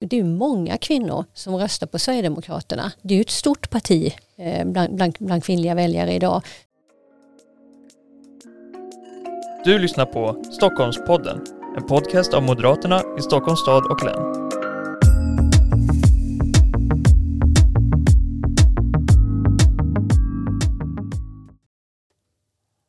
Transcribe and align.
Det 0.00 0.18
är 0.18 0.24
många 0.24 0.76
kvinnor 0.76 1.24
som 1.34 1.56
röstar 1.56 1.86
på 1.86 1.98
Sverigedemokraterna. 1.98 2.92
Det 3.02 3.14
är 3.14 3.16
ju 3.16 3.20
ett 3.20 3.30
stort 3.30 3.70
parti 3.70 4.14
eh, 4.36 4.66
bland, 4.66 4.94
bland, 4.94 5.16
bland 5.18 5.44
kvinnliga 5.44 5.74
väljare 5.74 6.14
idag. 6.14 6.42
Du 9.64 9.78
lyssnar 9.78 10.06
på 10.06 10.44
Stockholmspodden, 10.52 11.40
en 11.76 11.86
podcast 11.86 12.34
av 12.34 12.42
Moderaterna 12.42 13.02
i 13.18 13.22
Stockholms 13.22 13.60
stad 13.60 13.84
och 13.90 14.04
län. 14.04 14.48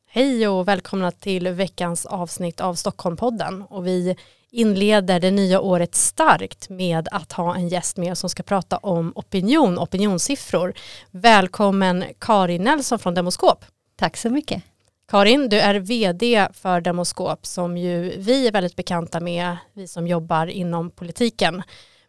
Hej 0.06 0.48
och 0.48 0.68
välkomna 0.68 1.10
till 1.10 1.48
veckans 1.48 2.06
avsnitt 2.06 2.60
av 2.60 2.74
Stockholmpodden. 2.74 3.62
Och 3.62 3.86
vi 3.86 4.16
inleder 4.50 5.20
det 5.20 5.30
nya 5.30 5.60
året 5.60 5.94
starkt 5.94 6.68
med 6.68 7.08
att 7.10 7.32
ha 7.32 7.54
en 7.54 7.68
gäst 7.68 7.96
med 7.96 8.12
oss 8.12 8.18
som 8.18 8.30
ska 8.30 8.42
prata 8.42 8.76
om 8.76 9.12
opinion, 9.14 9.78
opinionssiffror. 9.78 10.74
Välkommen 11.10 12.04
Karin 12.18 12.64
Nelson 12.64 12.98
från 12.98 13.14
Demoskop. 13.14 13.64
Tack 13.96 14.16
så 14.16 14.30
mycket. 14.30 14.62
Karin, 15.08 15.48
du 15.48 15.60
är 15.60 15.74
vd 15.74 16.48
för 16.52 16.80
Demoskop 16.80 17.46
som 17.46 17.76
ju 17.76 18.14
vi 18.18 18.46
är 18.46 18.52
väldigt 18.52 18.76
bekanta 18.76 19.20
med, 19.20 19.56
vi 19.72 19.88
som 19.88 20.06
jobbar 20.06 20.46
inom 20.46 20.90
politiken. 20.90 21.62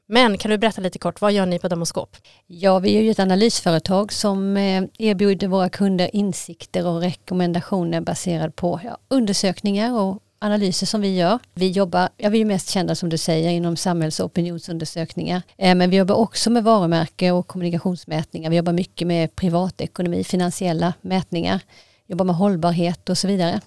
Men 0.07 0.37
kan 0.37 0.51
du 0.51 0.57
berätta 0.57 0.81
lite 0.81 0.99
kort, 0.99 1.21
vad 1.21 1.31
gör 1.31 1.45
ni 1.45 1.59
på 1.59 1.67
Demoskop? 1.67 2.17
Ja, 2.47 2.79
vi 2.79 2.97
är 2.97 3.01
ju 3.01 3.11
ett 3.11 3.19
analysföretag 3.19 4.13
som 4.13 4.57
eh, 4.57 4.83
erbjuder 4.99 5.47
våra 5.47 5.69
kunder 5.69 6.15
insikter 6.15 6.87
och 6.87 7.01
rekommendationer 7.01 8.01
baserade 8.01 8.51
på 8.51 8.79
ja, 8.83 8.97
undersökningar 9.07 9.99
och 9.99 10.19
analyser 10.41 10.85
som 10.85 11.01
vi 11.01 11.15
gör. 11.15 11.39
Vi 11.53 11.69
jobbar, 11.69 12.09
ja 12.17 12.29
vi 12.29 12.41
är 12.41 12.45
mest 12.45 12.69
kända 12.69 12.95
som 12.95 13.09
du 13.09 13.17
säger 13.17 13.49
inom 13.49 13.77
samhälls 13.77 14.19
och 14.19 14.25
opinionsundersökningar. 14.25 15.41
Eh, 15.57 15.75
men 15.75 15.89
vi 15.89 15.97
jobbar 15.97 16.15
också 16.15 16.49
med 16.49 16.63
varumärke 16.63 17.31
och 17.31 17.47
kommunikationsmätningar. 17.47 18.49
Vi 18.49 18.55
jobbar 18.55 18.73
mycket 18.73 19.07
med 19.07 19.35
privatekonomi, 19.35 20.23
finansiella 20.23 20.93
mätningar. 21.01 21.59
Jobbar 22.07 22.25
med 22.25 22.35
hållbarhet 22.35 23.09
och 23.09 23.17
så 23.17 23.27
vidare. 23.27 23.61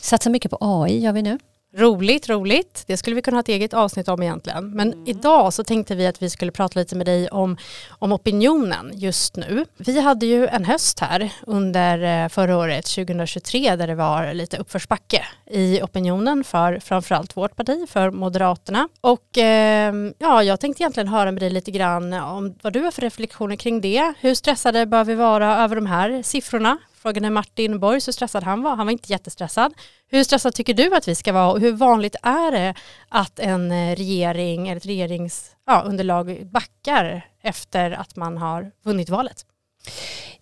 Satsar 0.00 0.30
mycket 0.30 0.50
på 0.50 0.58
AI 0.60 0.98
gör 0.98 1.12
vi 1.12 1.22
nu. 1.22 1.38
Roligt, 1.76 2.28
roligt. 2.28 2.84
Det 2.86 2.96
skulle 2.96 3.16
vi 3.16 3.22
kunna 3.22 3.36
ha 3.36 3.40
ett 3.40 3.48
eget 3.48 3.74
avsnitt 3.74 4.08
om 4.08 4.22
egentligen. 4.22 4.70
Men 4.70 4.92
mm. 4.92 5.06
idag 5.06 5.52
så 5.52 5.64
tänkte 5.64 5.94
vi 5.94 6.06
att 6.06 6.22
vi 6.22 6.30
skulle 6.30 6.52
prata 6.52 6.78
lite 6.78 6.96
med 6.96 7.06
dig 7.06 7.28
om, 7.28 7.56
om 7.88 8.12
opinionen 8.12 8.90
just 8.94 9.36
nu. 9.36 9.64
Vi 9.76 10.00
hade 10.00 10.26
ju 10.26 10.46
en 10.46 10.64
höst 10.64 11.00
här 11.00 11.32
under 11.46 12.24
eh, 12.24 12.28
förra 12.28 12.56
året, 12.56 12.86
2023, 12.86 13.76
där 13.76 13.86
det 13.86 13.94
var 13.94 14.34
lite 14.34 14.56
uppförsbacke 14.56 15.24
i 15.50 15.82
opinionen 15.82 16.44
för 16.44 16.78
framförallt 16.80 17.36
vårt 17.36 17.56
parti, 17.56 17.88
för 17.88 18.10
Moderaterna. 18.10 18.88
Och 19.00 19.38
eh, 19.38 19.94
ja, 20.18 20.42
jag 20.42 20.60
tänkte 20.60 20.82
egentligen 20.82 21.08
höra 21.08 21.32
med 21.32 21.42
dig 21.42 21.50
lite 21.50 21.70
grann 21.70 22.12
om 22.12 22.54
vad 22.62 22.72
du 22.72 22.80
har 22.80 22.90
för 22.90 23.02
reflektioner 23.02 23.56
kring 23.56 23.80
det. 23.80 24.12
Hur 24.20 24.34
stressade 24.34 24.86
bör 24.86 25.04
vi 25.04 25.14
vara 25.14 25.56
över 25.56 25.76
de 25.76 25.86
här 25.86 26.22
siffrorna 26.22 26.78
Frågade 27.02 27.30
Martin 27.30 27.78
Borg 27.78 28.00
hur 28.06 28.12
stressad 28.12 28.42
han 28.42 28.62
var. 28.62 28.76
Han 28.76 28.86
var 28.86 28.92
inte 28.92 29.12
jättestressad. 29.12 29.74
Hur 30.10 30.24
stressad 30.24 30.54
tycker 30.54 30.74
du 30.74 30.94
att 30.94 31.08
vi 31.08 31.14
ska 31.14 31.32
vara 31.32 31.52
och 31.52 31.60
hur 31.60 31.72
vanligt 31.72 32.16
är 32.22 32.52
det 32.52 32.74
att 33.08 33.38
en 33.38 33.72
eh, 33.72 33.96
regering 33.96 34.68
eller 34.68 34.76
ett 34.76 34.86
regeringsunderlag 34.86 36.30
ja, 36.30 36.44
backar 36.44 37.26
efter 37.42 37.90
att 37.90 38.16
man 38.16 38.38
har 38.38 38.70
vunnit 38.82 39.08
valet? 39.08 39.46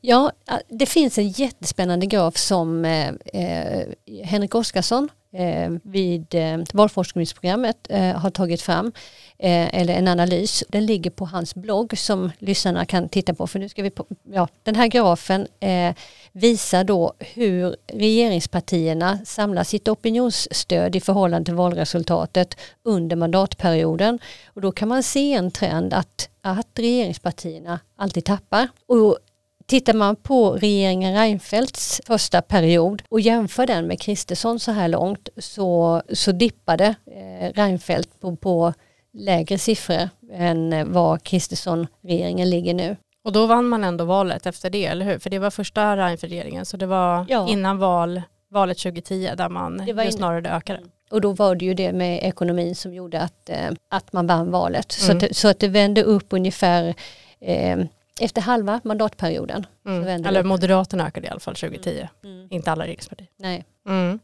Ja, 0.00 0.32
det 0.68 0.86
finns 0.86 1.18
en 1.18 1.28
jättespännande 1.28 2.06
graf 2.06 2.36
som 2.36 2.84
eh, 2.84 3.08
eh 3.08 3.86
Henrik 4.24 4.54
Oskarsson 4.54 5.08
eh, 5.32 5.70
vid 5.82 6.34
eh, 6.34 6.58
valforskningsprogrammet 6.72 7.77
eh, 7.88 8.16
har 8.16 8.30
tagit 8.30 8.62
fram. 8.62 8.92
Eh, 9.39 9.81
eller 9.81 9.95
en 9.95 10.09
analys. 10.09 10.65
Den 10.69 10.87
ligger 10.87 11.11
på 11.11 11.25
hans 11.25 11.55
blogg 11.55 11.98
som 11.98 12.33
lyssnarna 12.39 12.84
kan 12.84 13.09
titta 13.09 13.34
på. 13.34 13.47
För 13.47 13.59
nu 13.59 13.69
ska 13.69 13.83
vi 13.83 13.91
på, 13.91 14.06
ja, 14.33 14.48
den 14.62 14.75
här 14.75 14.87
grafen 14.87 15.47
eh, 15.61 15.95
visar 16.33 16.84
då 16.84 17.12
hur 17.19 17.77
regeringspartierna 17.87 19.19
samlar 19.25 19.64
sitt 19.64 19.89
opinionsstöd 19.89 20.96
i 20.96 21.01
förhållande 21.01 21.45
till 21.45 21.55
valresultatet 21.55 22.57
under 22.83 23.17
mandatperioden. 23.17 24.19
Och 24.46 24.61
då 24.61 24.73
kan 24.73 24.89
man 24.89 25.02
se 25.02 25.33
en 25.33 25.51
trend 25.51 25.95
att, 25.95 26.29
att 26.41 26.69
regeringspartierna 26.75 27.80
alltid 27.96 28.25
tappar. 28.25 28.69
Och 28.86 29.19
Tittar 29.67 29.95
man 29.95 30.17
på 30.17 30.51
regeringen 30.51 31.14
Reinfeldts 31.14 32.01
första 32.07 32.42
period 32.42 33.02
och 33.08 33.20
jämför 33.20 33.67
den 33.67 33.86
med 33.86 34.01
Kristersson 34.01 34.61
så 34.61 34.73
här 34.73 34.89
långt 34.89 35.29
så, 35.36 36.02
så 36.13 36.33
dippade 36.33 36.95
eh, 37.07 37.52
Reinfeldt 37.55 38.20
på, 38.20 38.36
på 38.36 38.73
lägre 39.16 39.58
siffror 39.58 40.08
än 40.32 40.92
vad 40.92 41.22
Kristersson-regeringen 41.22 42.50
ligger 42.50 42.74
nu. 42.74 42.96
Och 43.24 43.32
då 43.32 43.46
vann 43.46 43.68
man 43.68 43.84
ändå 43.84 44.04
valet 44.04 44.46
efter 44.46 44.70
det, 44.70 44.86
eller 44.86 45.06
hur? 45.06 45.18
För 45.18 45.30
det 45.30 45.38
var 45.38 45.50
första 45.50 45.96
Reinfeldt-regeringen, 45.96 46.64
så 46.64 46.77
det 46.77 46.86
var 46.86 47.27
ja. 47.28 47.48
innan 47.48 47.78
val, 47.78 48.22
valet 48.50 48.78
2010 48.78 49.30
där 49.36 49.48
man 49.48 49.77
det 49.77 50.04
ju 50.04 50.12
snarare 50.12 50.50
ökade. 50.50 50.80
Och 51.10 51.20
då 51.20 51.32
var 51.32 51.54
det 51.54 51.64
ju 51.64 51.74
det 51.74 51.92
med 51.92 52.20
ekonomin 52.22 52.74
som 52.74 52.94
gjorde 52.94 53.20
att, 53.20 53.50
eh, 53.50 53.70
att 53.90 54.12
man 54.12 54.27
vann 54.27 54.50
valet. 54.50 54.96
Mm. 55.02 55.20
Så, 55.20 55.27
att, 55.27 55.36
så 55.36 55.48
att 55.48 55.58
det 55.58 55.68
vände 55.68 56.02
upp 56.02 56.27
ungefär 56.30 56.94
eh, 57.40 57.78
efter 58.20 58.40
halva 58.40 58.80
mandatperioden. 58.84 59.66
Mm. 59.86 60.27
Eller 60.27 60.42
Moderaterna 60.42 61.06
ökade 61.06 61.27
i 61.27 61.30
alla 61.30 61.40
fall 61.40 61.54
2010, 61.54 62.08
mm. 62.24 62.48
inte 62.50 62.72
alla 62.72 62.84
regeringspartier. 62.84 63.28
Nej. 63.36 63.64
Mm. 63.86 64.19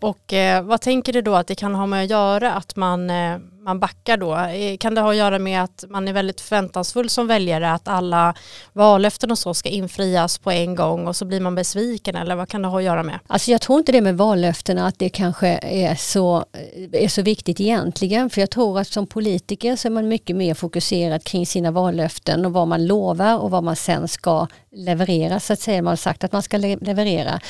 Och 0.00 0.32
eh, 0.32 0.62
vad 0.62 0.80
tänker 0.80 1.12
du 1.12 1.22
då 1.22 1.34
att 1.34 1.46
det 1.46 1.54
kan 1.54 1.74
ha 1.74 1.86
med 1.86 2.04
att 2.04 2.10
göra 2.10 2.52
att 2.52 2.76
man, 2.76 3.10
eh, 3.10 3.38
man 3.62 3.80
backar 3.80 4.16
då? 4.16 4.36
Eh, 4.36 4.76
kan 4.76 4.94
det 4.94 5.00
ha 5.00 5.10
att 5.10 5.16
göra 5.16 5.38
med 5.38 5.62
att 5.62 5.84
man 5.88 6.08
är 6.08 6.12
väldigt 6.12 6.40
förväntansfull 6.40 7.10
som 7.10 7.26
väljare 7.26 7.72
att 7.72 7.88
alla 7.88 8.34
vallöften 8.72 9.30
och 9.30 9.38
så 9.38 9.54
ska 9.54 9.68
infrias 9.68 10.38
på 10.38 10.50
en 10.50 10.74
gång 10.74 11.06
och 11.06 11.16
så 11.16 11.24
blir 11.24 11.40
man 11.40 11.54
besviken 11.54 12.16
eller 12.16 12.34
vad 12.34 12.48
kan 12.48 12.62
det 12.62 12.68
ha 12.68 12.78
att 12.78 12.84
göra 12.84 13.02
med? 13.02 13.18
Alltså 13.26 13.50
jag 13.50 13.60
tror 13.60 13.78
inte 13.78 13.92
det 13.92 14.00
med 14.00 14.16
vallöftena 14.16 14.86
att 14.86 14.98
det 14.98 15.08
kanske 15.08 15.48
är 15.62 15.94
så, 15.94 16.36
eh, 16.36 17.04
är 17.04 17.08
så 17.08 17.22
viktigt 17.22 17.60
egentligen 17.60 18.30
för 18.30 18.40
jag 18.40 18.50
tror 18.50 18.78
att 18.78 18.88
som 18.88 19.06
politiker 19.06 19.76
så 19.76 19.88
är 19.88 19.92
man 19.92 20.08
mycket 20.08 20.36
mer 20.36 20.54
fokuserad 20.54 21.24
kring 21.24 21.46
sina 21.46 21.70
vallöften 21.70 22.46
och 22.46 22.52
vad 22.52 22.68
man 22.68 22.86
lovar 22.86 23.38
och 23.38 23.50
vad 23.50 23.64
man 23.64 23.76
sen 23.76 24.08
ska 24.08 24.46
leverera 24.72 25.40
så 25.40 25.52
att 25.52 25.60
säga. 25.60 25.82
Man 25.82 25.90
har 25.90 25.96
sagt 25.96 26.24
att 26.24 26.32
man 26.32 26.42
ska 26.42 26.56
leverera. 26.56 27.40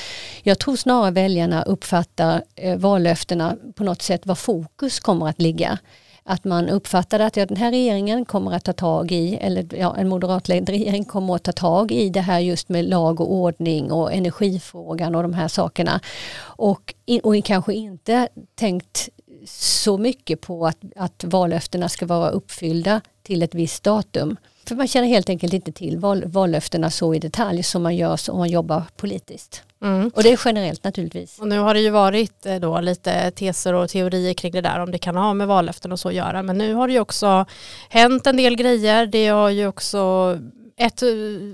Jag 0.43 0.59
tror 0.59 0.77
snarare 0.77 1.11
väljarna 1.11 1.50
uppfattar 1.63 2.43
eh, 2.57 2.77
vallöftena 2.77 3.57
på 3.75 3.85
något 3.85 4.03
sätt 4.03 4.27
var 4.27 4.35
fokus 4.35 5.01
kommer 5.01 5.29
att 5.29 5.41
ligga. 5.41 5.79
Att 6.23 6.45
man 6.45 6.69
uppfattar 6.69 7.21
att 7.21 7.37
ja, 7.37 7.47
den 7.47 7.57
här 7.57 7.71
regeringen 7.71 8.25
kommer 8.25 8.53
att 8.53 8.65
ta 8.65 8.73
tag 8.73 9.13
i, 9.13 9.35
eller 9.35 9.75
ja, 9.75 9.97
en 9.97 10.09
moderatledd 10.09 10.69
regering 10.69 11.05
kommer 11.05 11.35
att 11.35 11.43
ta 11.43 11.53
tag 11.53 11.93
i 11.93 12.09
det 12.09 12.21
här 12.21 12.39
just 12.39 12.69
med 12.69 12.85
lag 12.85 13.21
och 13.21 13.33
ordning 13.33 13.93
och 13.93 14.13
energifrågan 14.13 15.15
och 15.15 15.23
de 15.23 15.35
här 15.35 15.49
sakerna. 15.49 16.01
Och, 16.41 16.95
och 17.23 17.45
kanske 17.45 17.75
inte 17.75 18.29
tänkt 18.55 19.09
så 19.47 19.99
mycket 19.99 20.41
på 20.41 20.67
att, 20.67 20.79
att 20.97 21.25
vallöftena 21.25 21.89
ska 21.89 22.07
vara 22.07 22.31
uppfyllda 22.31 23.01
till 23.23 23.43
ett 23.43 23.55
visst 23.55 23.83
datum. 23.83 24.37
För 24.69 24.75
man 24.75 24.89
känner 24.89 25.09
helt 25.09 25.29
enkelt 25.29 25.53
inte 25.53 25.73
till 25.73 25.99
val, 25.99 26.25
vallöftena 26.27 26.91
så 26.91 27.15
i 27.15 27.19
detalj 27.19 27.63
som 27.63 27.83
man 27.83 27.97
gör 27.97 28.31
om 28.31 28.39
man 28.39 28.49
jobbar 28.49 28.83
politiskt. 28.97 29.63
Mm. 29.83 30.11
Och 30.15 30.23
det 30.23 30.33
är 30.33 30.41
generellt 30.45 30.85
naturligtvis. 30.85 31.39
Och 31.39 31.49
nu 31.49 31.59
har 31.59 31.75
det 31.75 31.81
ju 31.81 31.91
varit 31.91 32.47
eh, 32.47 32.57
då 32.57 32.81
lite 32.81 33.31
teser 33.31 33.75
och 33.75 33.89
teorier 33.91 34.35
kring 34.35 34.53
det 34.53 34.61
där 34.61 34.81
om 34.81 34.91
det 34.91 34.99
kan 34.99 35.17
ha 35.17 35.35
med 35.35 35.47
vallöften 35.47 35.93
och 35.93 36.01
så 36.01 36.09
att 36.09 36.15
göra. 36.15 36.43
Men 36.43 36.59
nu 36.59 36.75
har 36.75 36.87
det 36.89 36.93
ju 36.93 37.01
också 37.01 37.47
hänt 37.89 38.27
en 38.27 38.37
del 38.37 38.57
grejer. 38.57 39.07
Det 39.07 39.29
har 39.29 39.51
ju 39.51 39.67
också 39.67 40.39
ett 40.81 41.03
eh, 41.03 41.09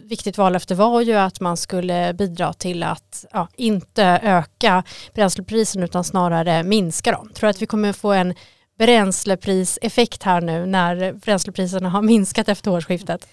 viktigt 0.05 0.39
vallöfte 0.39 0.75
var 0.75 1.01
ju 1.01 1.13
att 1.13 1.41
man 1.41 1.57
skulle 1.57 2.15
bidra 2.15 2.53
till 2.53 2.83
att 2.83 3.25
ja, 3.33 3.49
inte 3.57 4.05
öka 4.23 4.83
bränsleprisen 5.15 5.83
utan 5.83 6.05
snarare 6.05 6.63
minska 6.63 7.13
dem. 7.13 7.31
Tror 7.35 7.51
att 7.51 7.63
vi 7.63 7.67
kommer 7.67 7.93
få 7.93 8.13
en 8.13 8.35
bränslepriseffekt 8.79 10.23
här 10.23 10.41
nu 10.41 10.67
när 10.67 11.13
bränslepriserna 11.13 11.89
har 11.89 12.03
minskat 12.03 12.49
efter 12.49 12.71
årsskiftet? 12.71 13.29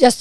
Jag 0.00 0.12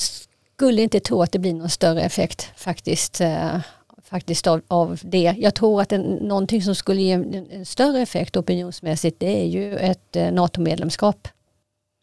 skulle 0.55 0.81
inte 0.81 0.99
tro 0.99 1.21
att 1.21 1.31
det 1.31 1.39
blir 1.39 1.53
någon 1.53 1.69
större 1.69 2.01
effekt 2.01 2.51
faktiskt, 2.55 3.21
eh, 3.21 3.59
faktiskt 4.03 4.47
av, 4.47 4.61
av 4.67 4.99
det. 5.03 5.35
Jag 5.37 5.55
tror 5.55 5.81
att 5.81 5.91
en, 5.91 6.01
någonting 6.01 6.61
som 6.61 6.75
skulle 6.75 7.01
ge 7.01 7.11
en, 7.11 7.47
en 7.51 7.65
större 7.65 7.99
effekt 7.99 8.37
opinionsmässigt 8.37 9.19
det 9.19 9.41
är 9.41 9.45
ju 9.45 9.77
ett 9.77 10.15
eh, 10.15 10.31
NATO-medlemskap. 10.31 11.27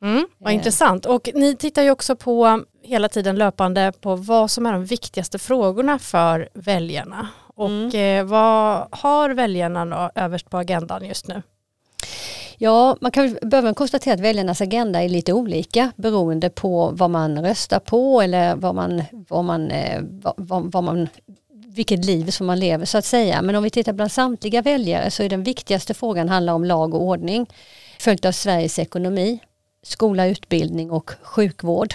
Mm, 0.02 0.26
vad 0.38 0.50
eh. 0.50 0.54
intressant. 0.54 1.06
Och 1.06 1.30
ni 1.34 1.56
tittar 1.56 1.82
ju 1.82 1.90
också 1.90 2.16
på 2.16 2.64
hela 2.82 3.08
tiden 3.08 3.36
löpande 3.36 3.92
på 4.00 4.16
vad 4.16 4.50
som 4.50 4.66
är 4.66 4.72
de 4.72 4.84
viktigaste 4.84 5.38
frågorna 5.38 5.98
för 5.98 6.48
väljarna. 6.54 7.28
Och 7.54 7.94
mm. 7.94 8.28
vad 8.28 8.88
har 8.90 9.30
väljarna 9.30 9.84
då 9.84 10.20
överst 10.20 10.50
på 10.50 10.58
agendan 10.58 11.04
just 11.04 11.28
nu? 11.28 11.42
Ja, 12.58 12.96
man 13.00 13.10
kan 13.10 13.38
behöva 13.42 13.74
konstatera 13.74 14.14
att 14.14 14.20
väljarnas 14.20 14.60
agenda 14.60 15.02
är 15.02 15.08
lite 15.08 15.32
olika 15.32 15.92
beroende 15.96 16.50
på 16.50 16.90
vad 16.92 17.10
man 17.10 17.44
röstar 17.44 17.80
på 17.80 18.22
eller 18.22 18.56
vad 18.56 18.74
man, 18.74 19.02
vad 19.28 19.44
man, 19.44 19.70
eh, 19.70 20.02
vad, 20.36 20.72
vad 20.72 20.84
man 20.84 21.08
vilket 21.74 22.04
liv 22.04 22.30
som 22.30 22.46
man 22.46 22.60
lever 22.60 22.84
så 22.84 22.98
att 22.98 23.04
säga. 23.04 23.42
Men 23.42 23.54
om 23.54 23.62
vi 23.62 23.70
tittar 23.70 23.92
bland 23.92 24.12
samtliga 24.12 24.62
väljare 24.62 25.10
så 25.10 25.22
är 25.22 25.28
den 25.28 25.42
viktigaste 25.42 25.94
frågan 25.94 26.28
handlar 26.28 26.52
om 26.52 26.64
lag 26.64 26.94
och 26.94 27.02
ordning 27.02 27.46
följt 27.98 28.24
av 28.24 28.32
Sveriges 28.32 28.78
ekonomi. 28.78 29.40
skola, 29.84 30.26
utbildning 30.26 30.90
och 30.90 31.10
sjukvård. 31.22 31.94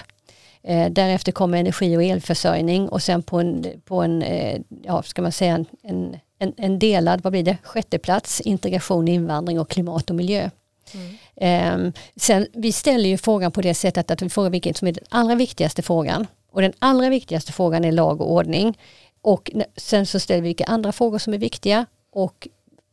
Eh, 0.63 0.91
därefter 0.91 1.31
kommer 1.31 1.57
energi 1.57 1.97
och 1.97 2.03
elförsörjning 2.03 2.89
och 2.89 3.01
sen 3.03 3.23
på 3.23 3.39
en, 3.39 3.65
på 3.85 4.01
en 4.01 4.21
eh, 4.21 4.61
ja, 4.83 5.03
ska 5.03 5.21
man 5.21 5.31
säga 5.31 5.55
en, 5.55 5.65
en, 5.83 6.15
en 6.39 6.79
delad, 6.79 7.21
vad 7.23 7.31
blir 7.31 7.43
det, 7.43 7.57
sjätte 7.63 7.97
plats, 7.97 8.41
integration, 8.41 9.07
invandring 9.07 9.59
och 9.59 9.69
klimat 9.69 10.09
och 10.09 10.15
miljö. 10.15 10.49
Mm. 10.93 11.15
Eh, 11.35 11.93
sen, 12.15 12.47
vi 12.53 12.71
ställer 12.71 13.09
ju 13.09 13.17
frågan 13.17 13.51
på 13.51 13.61
det 13.61 13.73
sättet 13.73 14.11
att 14.11 14.21
vi 14.21 14.29
frågar 14.29 14.49
vilken 14.49 14.73
som 14.73 14.87
är 14.87 14.91
den 14.91 15.03
allra 15.09 15.35
viktigaste 15.35 15.81
frågan. 15.81 16.27
Och 16.51 16.61
den 16.61 16.73
allra 16.79 17.09
viktigaste 17.09 17.53
frågan 17.53 17.85
är 17.85 17.91
lag 17.91 18.21
och 18.21 18.31
ordning. 18.31 18.77
Och 19.21 19.51
sen 19.75 20.05
så 20.05 20.19
ställer 20.19 20.41
vi 20.41 20.47
vilka 20.47 20.65
andra 20.65 20.91
frågor 20.91 21.17
som 21.17 21.33
är 21.33 21.37
viktiga 21.37 21.85
och 22.11 22.47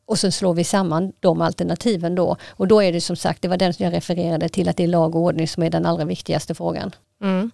och 0.07 0.19
så 0.19 0.31
slår 0.31 0.55
vi 0.55 0.65
samman 0.65 1.13
de 1.21 1.41
alternativen 1.41 2.15
då. 2.15 2.37
Och 2.51 2.69
då 2.69 2.83
är 2.83 2.93
det 2.93 3.01
som 3.01 3.17
sagt, 3.17 3.43
det 3.43 3.49
var 3.49 3.57
den 3.57 3.75
som 3.75 3.85
jag 3.85 3.93
refererade 3.93 4.49
till, 4.49 4.69
att 4.69 4.77
det 4.77 4.85
är 4.85 4.89
lag 4.89 5.15
och 5.15 5.21
ordning 5.21 5.49
som 5.49 5.63
är 5.63 5.71
den 5.71 5.87
allra 5.87 6.05
viktigaste 6.05 6.55
frågan. 6.55 6.95
Mm. 7.23 7.51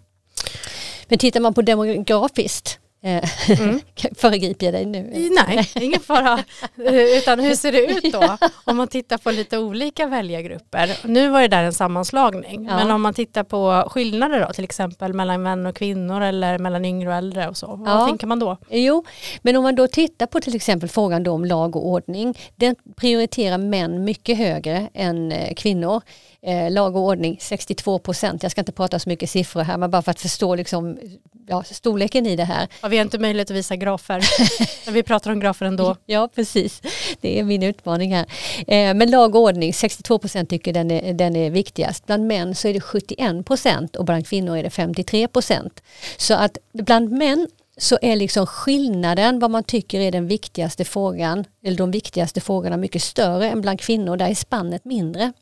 Men 1.09 1.19
tittar 1.19 1.41
man 1.41 1.55
på 1.55 1.63
demografiskt 1.63 2.79
mm. 3.03 3.81
Föregriper 4.17 4.67
jag 4.67 4.75
dig 4.75 4.87
nu? 4.87 5.31
Nej, 5.47 5.71
ingen 5.75 6.01
fara. 6.01 6.45
Eh, 6.87 7.19
utan 7.19 7.41
hur 7.41 7.55
ser 7.55 7.73
det 7.73 7.87
ut 7.87 8.13
då? 8.13 8.37
Om 8.65 8.77
man 8.77 8.89
tittar 8.89 9.19
på 9.19 9.31
lite 9.31 9.59
olika 9.59 10.07
väljargrupper. 10.07 10.97
Nu 11.05 11.29
var 11.29 11.41
det 11.41 11.49
där 11.49 11.65
en 11.65 11.73
sammanslagning. 11.73 12.67
Ja. 12.67 12.77
Men 12.77 12.91
om 12.91 13.03
man 13.03 13.15
tittar 13.15 13.45
på 13.45 13.89
skillnader 13.91 14.47
då, 14.47 14.53
till 14.53 14.65
exempel 14.65 15.15
mellan 15.15 15.43
män 15.43 15.67
och 15.67 15.77
kvinnor 15.77 16.21
eller 16.21 16.59
mellan 16.59 16.85
yngre 16.85 17.09
och 17.09 17.15
äldre 17.15 17.49
och 17.49 17.57
så. 17.57 17.77
Vad 17.77 18.03
ja. 18.03 18.07
tänker 18.07 18.27
man 18.27 18.39
då? 18.39 18.57
Jo, 18.71 19.05
men 19.43 19.57
om 19.57 19.63
man 19.63 19.75
då 19.75 19.87
tittar 19.87 20.27
på 20.27 20.41
till 20.41 20.57
exempel 20.57 20.89
frågan 20.89 21.27
om 21.27 21.45
lag 21.45 21.77
och 21.77 21.87
ordning. 21.87 22.39
Den 22.57 22.77
prioriterar 22.97 23.59
män 23.59 24.05
mycket 24.05 24.39
högre 24.39 24.89
än 24.95 25.33
eh, 25.33 25.55
kvinnor 25.55 26.03
eh, 26.43 26.71
lag 26.71 26.97
och 26.97 27.03
ordning 27.03 27.39
62 27.41 27.99
procent. 27.99 28.43
Jag 28.43 28.53
ska 28.53 28.61
inte 28.61 28.73
prata 28.73 28.99
så 28.99 29.09
mycket 29.09 29.31
siffror 29.31 29.63
här 29.63 29.77
men 29.77 29.91
bara 29.91 30.03
för 30.03 30.11
att 30.11 30.21
förstå 30.21 30.55
liksom, 30.55 30.99
ja, 31.47 31.63
storleken 31.63 32.27
i 32.27 32.37
det 32.37 32.45
här. 32.45 32.69
Ja, 32.83 32.89
vi 32.89 32.97
har 32.97 33.05
inte 33.05 33.19
möjlighet 33.19 33.51
att 33.51 33.57
visa 33.57 33.77
grafer, 33.77 34.25
men 34.85 34.95
vi 34.95 35.03
pratar 35.03 35.31
om 35.31 35.41
grafer 35.41 35.67
ändå. 35.67 35.97
Ja 36.07 36.29
precis, 36.35 36.83
det 37.21 37.39
är 37.39 37.45
min 37.45 37.63
utmaning 37.63 38.15
här. 38.15 38.27
Eh, 38.67 38.95
men 38.95 39.11
lag 39.11 39.35
och 39.35 39.43
ordning, 39.43 39.75
62 39.75 40.19
procent 40.19 40.51
tycker 40.51 40.73
den 40.73 40.91
är, 40.91 41.13
den 41.13 41.37
är 41.37 41.51
viktigast. 41.51 42.07
Bland 42.07 42.27
män 42.27 42.55
så 42.55 42.69
är 42.69 42.75
det 42.75 42.81
71 42.81 43.47
procent 43.47 43.97
och 43.97 44.05
bland 44.05 44.27
kvinnor 44.27 44.57
är 44.57 44.63
det 44.63 44.71
53 44.71 45.29
procent. 45.29 45.83
Så 46.17 46.35
att 46.35 46.59
bland 46.73 47.11
män 47.13 47.49
så 47.77 47.99
är 48.03 48.17
liksom 48.17 48.47
skillnaden 48.47 49.39
vad 49.39 49.51
man 49.51 49.65
tycker 49.65 50.01
är 50.01 50.13
den 50.13 50.27
viktigaste 50.27 50.85
frågan, 50.85 51.45
eller 51.65 51.77
de 51.77 51.91
viktigaste 51.91 52.41
frågorna 52.41 52.77
mycket 52.77 53.03
större 53.03 53.49
än 53.49 53.61
bland 53.61 53.81
kvinnor, 53.81 54.17
där 54.17 54.29
är 54.29 54.35
spannet 54.35 54.85
mindre. 54.85 55.33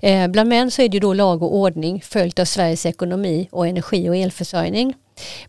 Eh, 0.00 0.28
bland 0.28 0.48
män 0.48 0.70
så 0.70 0.82
är 0.82 0.88
det 0.88 0.98
då 0.98 1.14
lag 1.14 1.42
och 1.42 1.54
ordning 1.54 2.02
följt 2.04 2.38
av 2.38 2.44
Sveriges 2.44 2.86
ekonomi 2.86 3.48
och 3.52 3.66
energi 3.66 4.08
och 4.08 4.16
elförsörjning. 4.16 4.94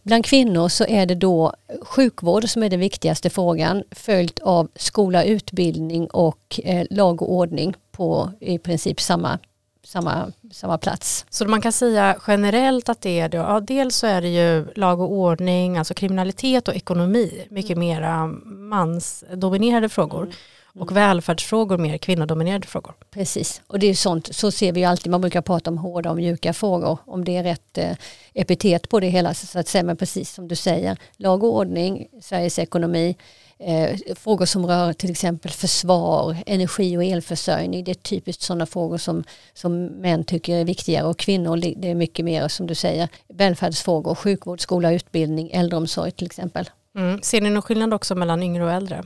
Bland 0.03 0.25
kvinnor 0.25 0.67
så 0.67 0.85
är 0.85 1.05
det 1.05 1.15
då 1.15 1.53
sjukvård 1.81 2.49
som 2.49 2.63
är 2.63 2.69
den 2.69 2.79
viktigaste 2.79 3.29
frågan 3.29 3.83
följt 3.91 4.39
av 4.39 4.69
skola, 4.75 5.23
utbildning 5.23 6.07
och 6.07 6.59
eh, 6.63 6.85
lag 6.89 7.21
och 7.21 7.33
ordning 7.33 7.73
på 7.91 8.31
i 8.39 8.57
princip 8.57 9.01
samma, 9.01 9.39
samma, 9.83 10.31
samma 10.51 10.77
plats. 10.77 11.25
Så 11.29 11.45
man 11.45 11.61
kan 11.61 11.71
säga 11.71 12.17
generellt 12.27 12.89
att 12.89 13.01
det 13.01 13.19
är 13.19 13.29
det, 13.29 13.37
ja, 13.37 13.59
dels 13.59 13.95
så 13.95 14.07
är 14.07 14.21
det 14.21 14.29
ju 14.29 14.67
lag 14.75 15.01
och 15.01 15.11
ordning, 15.11 15.77
alltså 15.77 15.93
kriminalitet 15.93 16.67
och 16.67 16.75
ekonomi, 16.75 17.45
mycket 17.49 17.77
mm. 17.77 17.87
mera 17.87 18.27
mansdominerade 18.45 19.89
frågor. 19.89 20.21
Mm 20.21 20.33
och 20.79 20.95
välfärdsfrågor 20.95 21.77
mer 21.77 21.97
kvinnodominerade 21.97 22.67
frågor. 22.67 22.93
Precis, 23.11 23.61
och 23.67 23.79
det 23.79 23.87
är 23.87 23.93
sånt, 23.93 24.35
så 24.35 24.51
ser 24.51 24.71
vi 24.71 24.85
alltid, 24.85 25.11
man 25.11 25.21
brukar 25.21 25.41
prata 25.41 25.69
om 25.69 25.77
hårda 25.77 26.09
och 26.09 26.15
mjuka 26.15 26.53
frågor, 26.53 26.97
om 27.05 27.25
det 27.25 27.37
är 27.37 27.43
rätt 27.43 27.77
eh, 27.77 27.91
epitet 28.33 28.89
på 28.89 28.99
det 28.99 29.07
hela 29.07 29.33
så 29.33 29.59
att 29.59 29.67
säga, 29.67 29.83
men 29.83 29.97
precis 29.97 30.33
som 30.33 30.47
du 30.47 30.55
säger, 30.55 30.97
lag 31.17 31.43
och 31.43 31.55
ordning, 31.55 32.07
Sveriges 32.21 32.59
ekonomi, 32.59 33.15
eh, 33.59 33.97
frågor 34.15 34.45
som 34.45 34.67
rör 34.67 34.93
till 34.93 35.11
exempel 35.11 35.51
försvar, 35.51 36.37
energi 36.45 36.97
och 36.97 37.03
elförsörjning, 37.03 37.83
det 37.83 37.91
är 37.91 37.95
typiskt 37.95 38.41
sådana 38.41 38.65
frågor 38.65 38.97
som, 38.97 39.23
som 39.53 39.85
män 39.85 40.23
tycker 40.23 40.55
är 40.55 40.65
viktigare 40.65 41.07
och 41.07 41.19
kvinnor 41.19 41.57
det 41.57 41.89
är 41.89 41.95
mycket 41.95 42.25
mer 42.25 42.47
som 42.47 42.67
du 42.67 42.75
säger, 42.75 43.09
välfärdsfrågor, 43.27 44.15
sjukvård, 44.15 44.61
skola, 44.61 44.93
utbildning, 44.93 45.51
äldreomsorg 45.51 46.11
till 46.11 46.25
exempel. 46.25 46.69
Mm. 46.95 47.21
Ser 47.21 47.41
ni 47.41 47.49
någon 47.49 47.61
skillnad 47.61 47.93
också 47.93 48.15
mellan 48.15 48.43
yngre 48.43 48.63
och 48.63 48.71
äldre? 48.71 49.03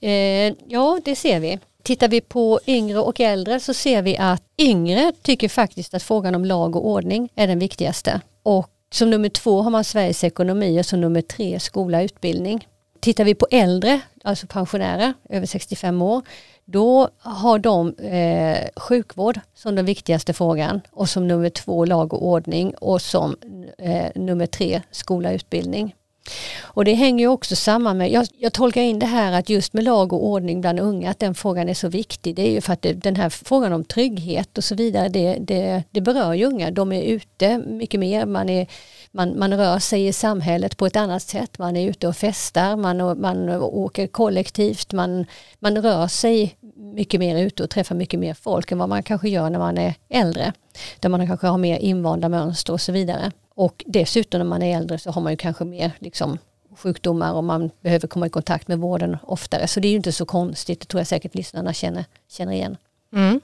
Eh, 0.00 0.54
ja, 0.68 1.00
det 1.04 1.16
ser 1.16 1.40
vi. 1.40 1.58
Tittar 1.82 2.08
vi 2.08 2.20
på 2.20 2.60
yngre 2.66 2.98
och 2.98 3.20
äldre 3.20 3.60
så 3.60 3.74
ser 3.74 4.02
vi 4.02 4.16
att 4.18 4.42
yngre 4.58 5.12
tycker 5.22 5.48
faktiskt 5.48 5.94
att 5.94 6.02
frågan 6.02 6.34
om 6.34 6.44
lag 6.44 6.76
och 6.76 6.86
ordning 6.86 7.28
är 7.34 7.46
den 7.46 7.58
viktigaste. 7.58 8.20
Och 8.42 8.70
som 8.92 9.10
nummer 9.10 9.28
två 9.28 9.62
har 9.62 9.70
man 9.70 9.84
Sveriges 9.84 10.24
ekonomi 10.24 10.80
och 10.80 10.86
som 10.86 11.00
nummer 11.00 11.22
tre 11.22 11.60
skola 11.60 11.98
och 11.98 12.04
utbildning. 12.04 12.66
Tittar 13.00 13.24
vi 13.24 13.34
på 13.34 13.46
äldre, 13.50 14.00
alltså 14.24 14.46
pensionärer 14.46 15.14
över 15.28 15.46
65 15.46 16.02
år, 16.02 16.22
då 16.64 17.08
har 17.18 17.58
de 17.58 17.94
eh, 17.94 18.68
sjukvård 18.76 19.40
som 19.54 19.74
den 19.74 19.84
viktigaste 19.84 20.32
frågan 20.32 20.80
och 20.90 21.08
som 21.08 21.28
nummer 21.28 21.50
två 21.50 21.84
lag 21.84 22.12
och 22.12 22.26
ordning 22.26 22.74
och 22.74 23.02
som 23.02 23.36
eh, 23.78 24.06
nummer 24.14 24.46
tre 24.46 24.82
skola 24.90 25.28
och 25.28 25.34
utbildning. 25.34 25.94
Och 26.60 26.84
det 26.84 26.94
hänger 26.94 27.24
ju 27.24 27.28
också 27.28 27.56
samman 27.56 27.98
med, 27.98 28.12
jag, 28.12 28.26
jag, 28.38 28.52
tolkar 28.52 28.82
in 28.82 28.98
det 28.98 29.06
här 29.06 29.32
att 29.32 29.48
just 29.48 29.72
med 29.72 29.84
lag 29.84 30.12
och 30.12 30.24
ordning 30.24 30.60
bland 30.60 30.80
unga, 30.80 31.10
att 31.10 31.18
den 31.18 31.34
frågan 31.34 31.68
är 31.68 31.74
så 31.74 31.88
viktig. 31.88 32.36
Det 32.36 32.42
är 32.42 32.50
ju 32.50 32.60
för 32.60 32.72
att 32.72 32.82
det, 32.82 32.92
den 32.92 33.16
här 33.16 33.30
frågan 33.30 33.72
om 33.72 33.84
trygghet 33.84 34.58
och 34.58 34.64
så 34.64 34.74
vidare, 34.74 35.08
det, 35.08 35.36
det, 35.40 35.82
det 35.90 36.00
berör 36.00 36.34
ju 36.34 36.44
unga. 36.44 36.70
De 36.70 36.92
är 36.92 37.02
ute 37.02 37.58
mycket 37.58 38.00
mer, 38.00 38.26
man, 38.26 38.48
är, 38.48 38.66
man, 39.10 39.38
man 39.38 39.56
rör 39.56 39.78
sig 39.78 40.06
i 40.06 40.12
samhället 40.12 40.76
på 40.76 40.86
ett 40.86 40.96
annat 40.96 41.22
sätt. 41.22 41.58
Man 41.58 41.76
är 41.76 41.90
ute 41.90 42.08
och 42.08 42.16
festar, 42.16 42.76
man, 42.76 43.20
man 43.20 43.48
åker 43.62 44.06
kollektivt, 44.06 44.92
man, 44.92 45.26
man 45.58 45.82
rör 45.82 46.08
sig 46.08 46.56
mycket 46.76 47.20
mer 47.20 47.38
ute 47.38 47.62
och 47.62 47.70
träffar 47.70 47.94
mycket 47.94 48.20
mer 48.20 48.34
folk 48.34 48.72
än 48.72 48.78
vad 48.78 48.88
man 48.88 49.02
kanske 49.02 49.28
gör 49.28 49.50
när 49.50 49.58
man 49.58 49.78
är 49.78 49.94
äldre. 50.08 50.52
Där 51.00 51.08
man 51.08 51.26
kanske 51.26 51.46
har 51.46 51.58
mer 51.58 51.78
invanda 51.78 52.28
mönster 52.28 52.72
och 52.72 52.80
så 52.80 52.92
vidare. 52.92 53.32
Och 53.60 53.84
dessutom 53.86 54.38
när 54.38 54.44
man 54.44 54.62
är 54.62 54.76
äldre 54.76 54.98
så 54.98 55.10
har 55.10 55.22
man 55.22 55.32
ju 55.32 55.36
kanske 55.36 55.64
mer 55.64 55.92
liksom, 55.98 56.38
sjukdomar 56.76 57.32
och 57.32 57.44
man 57.44 57.70
behöver 57.80 58.08
komma 58.08 58.26
i 58.26 58.30
kontakt 58.30 58.68
med 58.68 58.78
vården 58.78 59.16
oftare. 59.22 59.66
Så 59.66 59.80
det 59.80 59.88
är 59.88 59.90
ju 59.90 59.96
inte 59.96 60.12
så 60.12 60.24
konstigt, 60.24 60.80
det 60.80 60.86
tror 60.86 61.00
jag 61.00 61.06
säkert 61.06 61.34
lyssnarna 61.34 61.72
känner, 61.72 62.04
känner 62.28 62.52
igen. 62.52 62.76
Mm. 63.12 63.40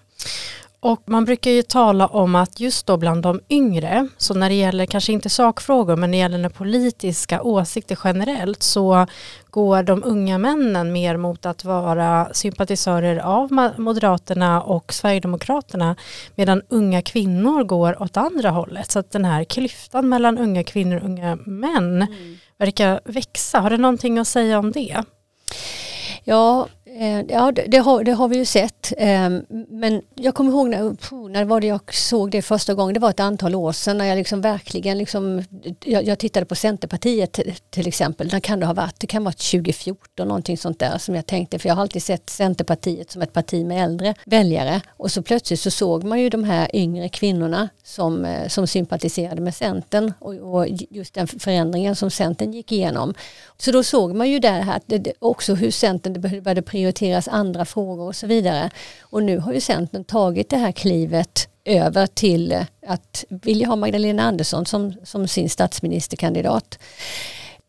Och 0.87 1.03
man 1.07 1.25
brukar 1.25 1.51
ju 1.51 1.63
tala 1.63 2.07
om 2.07 2.35
att 2.35 2.61
just 2.61 2.87
då 2.87 2.97
bland 2.97 3.23
de 3.23 3.41
yngre, 3.49 4.09
så 4.17 4.35
när 4.35 4.49
det 4.49 4.55
gäller 4.55 4.87
kanske 4.87 5.13
inte 5.13 5.31
sakfrågor 5.31 5.97
men 5.97 6.11
när 6.11 6.19
det 6.19 6.21
gäller 6.21 6.39
den 6.39 6.51
politiska 6.51 7.43
åsikter 7.43 7.99
generellt 8.05 8.63
så 8.63 9.07
går 9.51 9.83
de 9.83 10.05
unga 10.05 10.39
männen 10.39 10.93
mer 10.93 11.17
mot 11.17 11.47
att 11.47 11.65
vara 11.65 12.29
sympatisörer 12.33 13.19
av 13.19 13.73
Moderaterna 13.77 14.63
och 14.63 14.93
Sverigedemokraterna 14.93 15.97
medan 16.35 16.63
unga 16.69 17.03
kvinnor 17.03 17.65
går 17.65 18.03
åt 18.03 18.17
andra 18.17 18.51
hållet. 18.51 18.91
Så 18.91 18.99
att 18.99 19.11
den 19.11 19.25
här 19.25 19.45
klyftan 19.45 20.09
mellan 20.09 20.39
unga 20.39 20.65
kvinnor 20.65 20.97
och 20.97 21.05
unga 21.05 21.37
män 21.37 22.03
mm. 22.03 22.39
verkar 22.59 23.01
växa. 23.05 23.61
Har 23.61 23.71
du 23.71 23.77
någonting 23.77 24.19
att 24.19 24.29
säga 24.29 24.59
om 24.59 24.73
det? 24.73 25.03
Ja, 26.25 26.69
Eh, 26.99 27.21
ja, 27.29 27.53
det, 27.53 27.65
det, 27.67 27.79
har, 27.79 28.05
det 28.05 28.13
har 28.13 28.29
vi 28.29 28.37
ju 28.37 28.45
sett. 28.45 28.93
Ehm, 28.99 29.45
men 29.69 30.03
jag 30.15 30.35
kommer 30.35 30.51
ihåg 30.53 30.69
när, 30.69 31.29
när 31.29 31.45
var 31.45 31.61
det 31.61 31.67
jag 31.67 31.95
såg 31.95 32.31
det 32.31 32.43
första 32.43 32.75
gången. 32.75 32.95
Det 32.95 33.01
var 33.01 33.11
ett 33.11 33.21
antal 33.21 33.55
år 33.55 33.73
sedan 33.73 33.99
när 33.99 34.05
jag 34.05 34.17
liksom 34.17 34.41
verkligen 34.41 34.99
liksom, 34.99 35.45
jag, 35.85 36.05
jag 36.05 36.19
tittade 36.19 36.47
på 36.47 36.55
Centerpartiet 36.55 37.41
till 37.71 37.89
exempel. 37.89 38.29
När 38.33 38.41
kan 38.41 38.61
det 38.61 38.67
ha 38.67 38.75
varit? 38.75 38.95
Det 38.99 39.07
kan 39.07 39.25
vara 39.25 39.33
2014 39.33 40.29
någonting 40.29 40.59
sånt 40.59 40.79
där 40.79 40.99
som 40.99 41.15
jag 41.15 41.27
tänkte. 41.27 41.59
För 41.59 41.69
jag 41.69 41.75
har 41.75 41.83
alltid 41.83 42.03
sett 42.03 42.31
Centerpartiet 42.31 43.11
som 43.11 43.23
ett 43.23 43.33
parti 43.33 43.67
med 43.67 43.85
äldre 43.85 44.15
väljare. 44.25 44.81
Och 44.89 45.13
så 45.13 45.23
plötsligt 45.23 45.61
så 45.61 45.71
såg 45.71 46.05
man 46.05 46.21
ju 46.21 46.31
de 46.31 46.45
här 46.45 46.77
yngre 46.77 47.09
kvinnorna 47.09 47.69
som, 47.85 48.25
eh, 48.25 48.49
som 48.49 48.67
sympatiserade 48.67 49.41
med 49.41 49.55
Centern 49.55 50.13
och, 50.19 50.35
och 50.35 50.67
just 50.91 51.15
den 51.15 51.27
förändringen 51.27 51.97
som 51.97 52.11
Centern 52.11 52.53
gick 52.53 52.73
igenom. 52.73 53.15
Så 53.59 53.73
då 53.73 53.83
såg 53.83 54.15
man 54.15 54.31
ju 54.31 54.39
där 54.39 54.71
att 54.71 54.83
det, 54.87 55.13
också 55.19 55.55
hur 55.55 55.71
Centern 55.71 56.21
började 56.21 56.63
prioritera 56.63 56.86
prioriteras 56.87 57.29
andra 57.29 57.65
frågor 57.65 58.07
och 58.07 58.17
så 58.17 58.27
vidare. 58.27 58.71
Och 59.01 59.23
nu 59.23 59.39
har 59.39 59.53
ju 59.53 59.61
Centern 59.61 60.05
tagit 60.05 60.51
det 60.51 60.57
här 60.57 60.73
klivet 60.73 61.49
över 61.65 62.07
till 62.07 62.65
att 62.87 63.25
vilja 63.29 63.67
ha 63.67 63.77
Magdalena 63.77 64.23
Andersson 64.23 64.67
som, 64.67 64.93
som 65.05 65.29
sin 65.29 65.51
statsministerkandidat. 65.51 66.79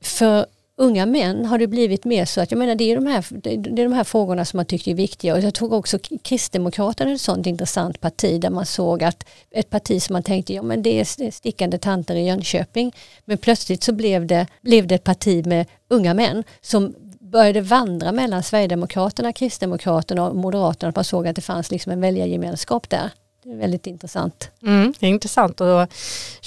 För 0.01 0.45
unga 0.79 1.05
män 1.05 1.45
har 1.45 1.57
det 1.57 1.67
blivit 1.67 2.05
mer 2.05 2.25
så 2.25 2.41
att 2.41 2.51
jag 2.51 2.57
menar 2.57 2.75
det 2.75 2.91
är 2.91 2.95
de 2.95 3.07
här, 3.07 3.25
det 3.31 3.81
är 3.81 3.83
de 3.83 3.93
här 3.93 4.03
frågorna 4.03 4.45
som 4.45 4.57
man 4.57 4.65
tycker 4.65 4.91
är 4.91 4.95
viktiga 4.95 5.33
och 5.33 5.39
jag 5.39 5.53
tror 5.53 5.73
också 5.73 5.99
Kristdemokraterna 6.21 7.11
är 7.11 7.15
ett 7.15 7.21
sånt 7.21 7.47
intressant 7.47 8.01
parti 8.01 8.41
där 8.41 8.49
man 8.49 8.65
såg 8.65 9.03
att 9.03 9.25
ett 9.51 9.69
parti 9.69 10.01
som 10.01 10.13
man 10.13 10.23
tänkte 10.23 10.53
ja 10.53 10.61
men 10.61 10.83
det 10.83 10.99
är 10.99 11.31
stickande 11.31 11.77
tanter 11.77 12.15
i 12.15 12.27
Jönköping 12.27 12.95
men 13.25 13.37
plötsligt 13.37 13.83
så 13.83 13.93
blev 13.93 14.27
det, 14.27 14.47
blev 14.61 14.87
det 14.87 14.95
ett 14.95 15.03
parti 15.03 15.45
med 15.45 15.65
unga 15.89 16.13
män 16.13 16.43
som 16.61 16.95
började 17.37 17.61
vandra 17.61 18.11
mellan 18.11 18.43
Sverigedemokraterna, 18.43 19.33
Kristdemokraterna 19.33 20.27
och 20.27 20.35
Moderaterna. 20.35 20.89
Att 20.89 20.95
man 20.95 21.05
såg 21.05 21.27
att 21.27 21.35
det 21.35 21.41
fanns 21.41 21.71
liksom 21.71 21.91
en 21.91 22.01
väljargemenskap 22.01 22.89
där 22.89 23.11
väldigt 23.55 23.87
intressant. 23.87 24.51
Mm, 24.63 24.93
det 24.99 25.05
är 25.05 25.09
intressant 25.09 25.61
och 25.61 25.87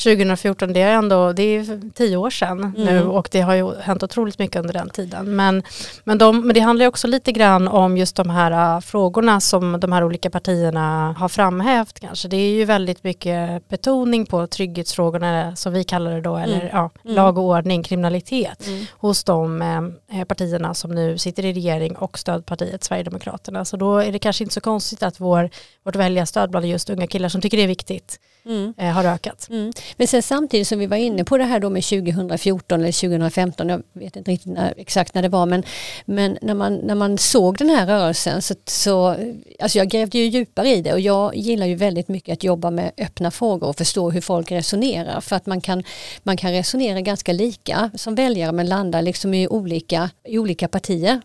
2014 0.05 0.73
det 0.73 0.83
är 0.83 0.93
ändå 0.93 1.33
det 1.33 1.43
är 1.43 1.91
tio 1.95 2.17
år 2.17 2.31
sedan 2.31 2.59
mm. 2.59 2.73
nu 2.75 3.03
och 3.03 3.29
det 3.33 3.41
har 3.41 3.55
ju 3.55 3.75
hänt 3.81 4.03
otroligt 4.03 4.39
mycket 4.39 4.57
under 4.57 4.73
den 4.73 4.91
tiden. 4.91 5.37
Men, 5.37 5.63
men, 6.05 6.19
de, 6.19 6.47
men 6.47 6.55
det 6.55 6.61
handlar 6.61 6.87
också 6.87 7.07
lite 7.07 7.33
grann 7.33 7.69
om 7.69 7.97
just 7.97 8.17
de 8.17 8.31
här 8.31 8.77
uh, 8.77 8.81
frågorna 8.81 9.41
som 9.41 9.81
de 9.81 9.93
här 9.93 10.05
olika 10.05 10.31
partierna 10.31 11.13
har 11.19 11.29
framhävt 11.29 12.01
kanske. 12.01 12.29
Det 12.29 12.37
är 12.37 12.51
ju 12.51 12.65
väldigt 12.65 13.05
mycket 13.05 13.69
betoning 13.69 14.27
på 14.27 14.47
trygghetsfrågorna 14.47 15.57
som 15.57 15.73
vi 15.73 15.85
kallar 15.85 16.15
det 16.15 16.21
då 16.21 16.37
mm. 16.37 16.51
eller 16.51 16.71
ja, 16.73 16.91
mm. 17.05 17.17
lag 17.17 17.39
och 17.39 17.45
ordning, 17.45 17.83
kriminalitet 17.83 18.67
mm. 18.67 18.87
hos 18.93 19.25
de 19.25 19.63
eh, 20.13 20.25
partierna 20.25 20.75
som 20.75 20.95
nu 20.95 21.19
sitter 21.19 21.45
i 21.45 21.53
regering 21.53 21.97
och 21.97 22.19
stödpartiet 22.19 22.85
Sverigedemokraterna. 22.85 23.65
Så 23.65 23.77
då 23.77 23.99
är 23.99 24.13
det 24.13 24.19
kanske 24.19 24.45
inte 24.45 24.55
så 24.55 24.61
konstigt 24.61 25.03
att 25.03 25.21
vår, 25.21 25.51
vårt 25.85 25.97
väljarstöd 25.97 26.51
bland 26.51 26.67
just 26.67 26.90
unga 26.91 27.07
killar 27.07 27.29
som 27.29 27.41
tycker 27.41 27.57
det 27.57 27.63
är 27.63 27.69
viktigt 27.69 28.21
mm. 28.45 28.75
eh, 28.79 28.87
har 28.87 29.05
ökat. 29.05 29.47
Mm. 29.51 29.73
Men 29.97 30.07
sen 30.07 30.23
samtidigt 30.23 30.69
som 30.69 30.79
vi 30.79 30.87
var 30.87 30.97
inne 30.97 31.25
på 31.25 31.39
det 31.39 31.45
här 31.45 31.61
då 31.61 31.71
med 31.71 31.85
2014 31.85 32.81
eller 32.81 32.93
2015, 32.93 33.69
jag 33.69 33.83
vet 33.93 34.17
inte 34.17 34.31
riktigt 34.31 34.53
när, 34.53 34.75
exakt 34.77 35.15
när 35.15 35.23
det 35.23 35.29
var, 35.29 35.47
men, 35.47 35.63
men 36.05 36.39
när, 36.43 36.55
man, 36.55 36.75
när 36.75 36.95
man 36.95 37.19
såg 37.19 37.59
den 37.59 37.71
här 37.71 37.87
rörelsen 37.87 38.43
så, 38.43 38.55
så 38.65 39.17
alltså 39.59 39.79
jag 39.79 39.89
grävde 39.89 40.19
ju 40.19 40.25
djupare 40.25 40.69
i 40.69 40.83
det 40.83 40.93
och 40.93 41.01
jag 41.01 41.37
gillar 41.37 41.67
ju 41.67 41.75
väldigt 41.75 42.09
mycket 42.09 42.33
att 42.33 42.45
jobba 42.45 42.71
med 42.71 42.93
öppna 42.99 43.31
frågor 43.31 43.69
och 43.69 43.77
förstå 43.77 44.11
hur 44.11 44.21
folk 44.21 44.53
resonerar 44.53 45.21
för 45.21 45.37
att 45.37 45.47
man 45.47 45.61
kan, 45.61 45.85
man 46.23 46.37
kan 46.37 46.53
resonera 46.53 47.01
ganska 47.01 47.33
lika 47.33 47.91
som 47.95 48.15
väljare 48.15 48.53
men 48.53 48.69
landa 48.69 49.01
liksom 49.01 49.35
i 49.35 49.49
olika, 49.49 50.11
i 50.25 50.39
olika 50.39 50.69
partier. 50.69 51.21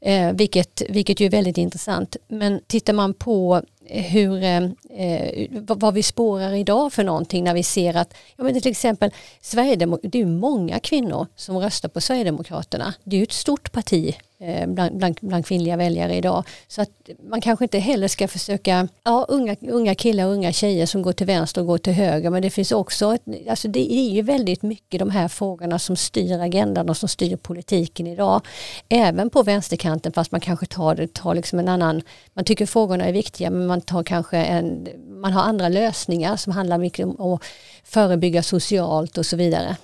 Eh, 0.00 0.32
vilket, 0.32 0.82
vilket 0.88 1.20
ju 1.20 1.26
är 1.26 1.30
väldigt 1.30 1.58
intressant. 1.58 2.16
Men 2.28 2.60
tittar 2.66 2.92
man 2.92 3.14
på 3.14 3.62
hur, 3.86 4.42
eh, 4.42 4.62
eh 4.90 5.48
vad 5.50 5.94
vi 5.94 6.02
spårar 6.02 6.52
idag 6.52 6.92
för 6.92 7.04
någonting 7.04 7.44
när 7.44 7.54
vi 7.54 7.62
ser 7.62 7.96
att, 7.96 8.14
ja 8.36 8.44
men 8.44 8.60
till 8.60 8.70
exempel 8.70 9.10
Sverigedemok 9.40 10.00
det 10.02 10.20
är 10.20 10.26
många 10.26 10.78
kvinnor 10.78 11.26
som 11.36 11.58
röstar 11.58 11.88
på 11.88 12.00
Sverigedemokraterna. 12.00 12.94
Det 13.04 13.16
är 13.16 13.18
ju 13.18 13.24
ett 13.24 13.32
stort 13.32 13.72
parti 13.72 14.16
Eh, 14.46 14.66
bland, 14.66 14.96
bland, 14.96 15.18
bland, 15.20 15.46
kvinnliga 15.46 15.76
väljare 15.76 16.14
idag. 16.14 16.44
Så 16.68 16.82
att 16.82 16.90
man 17.28 17.40
kanske 17.40 17.64
inte 17.64 17.78
heller 17.78 18.08
ska 18.08 18.28
försöka, 18.28 18.88
ja 19.04 19.26
unga, 19.28 19.56
unga 19.60 19.94
killar 19.94 20.26
och 20.26 20.32
unga 20.32 20.52
tjejer 20.52 20.86
som 20.86 21.02
går 21.02 21.12
till 21.12 21.26
vänster 21.26 21.60
och 21.60 21.66
går 21.66 21.78
till 21.78 21.92
höger 21.92 22.30
men 22.30 22.42
det 22.42 22.50
finns 22.50 22.72
också, 22.72 23.14
ett, 23.14 23.22
alltså 23.48 23.68
det 23.68 23.92
är 23.92 24.10
ju 24.10 24.22
väldigt 24.22 24.62
mycket 24.62 24.98
de 24.98 25.10
här 25.10 25.28
frågorna 25.28 25.78
som 25.78 25.96
styr 25.96 26.38
agendan 26.40 26.88
och 26.88 26.96
som 26.96 27.08
styr 27.08 27.36
politiken 27.36 28.06
idag. 28.06 28.40
Även 28.88 29.30
på 29.30 29.42
vänsterkanten 29.42 30.12
fast 30.12 30.32
man 30.32 30.40
kanske 30.40 30.66
tar, 30.66 31.06
tar 31.06 31.34
liksom 31.34 31.58
en 31.58 31.68
annan, 31.68 32.02
man 32.32 32.44
tycker 32.44 32.66
frågorna 32.66 33.04
är 33.04 33.12
viktiga 33.12 33.50
men 33.50 33.66
man 33.74 33.80
tar 33.80 34.02
kanske 34.02 34.36
en, 34.36 34.88
man 35.20 35.32
har 35.32 35.42
andra 35.42 35.68
lösningar 35.68 36.36
som 36.36 36.52
handlar 36.52 36.78
mycket 36.78 37.06
om 37.06 37.32
att 37.32 37.42
förebygga 37.84 38.42
socialt 38.42 39.18
och 39.18 39.26
så 39.26 39.36
vidare. 39.36 39.76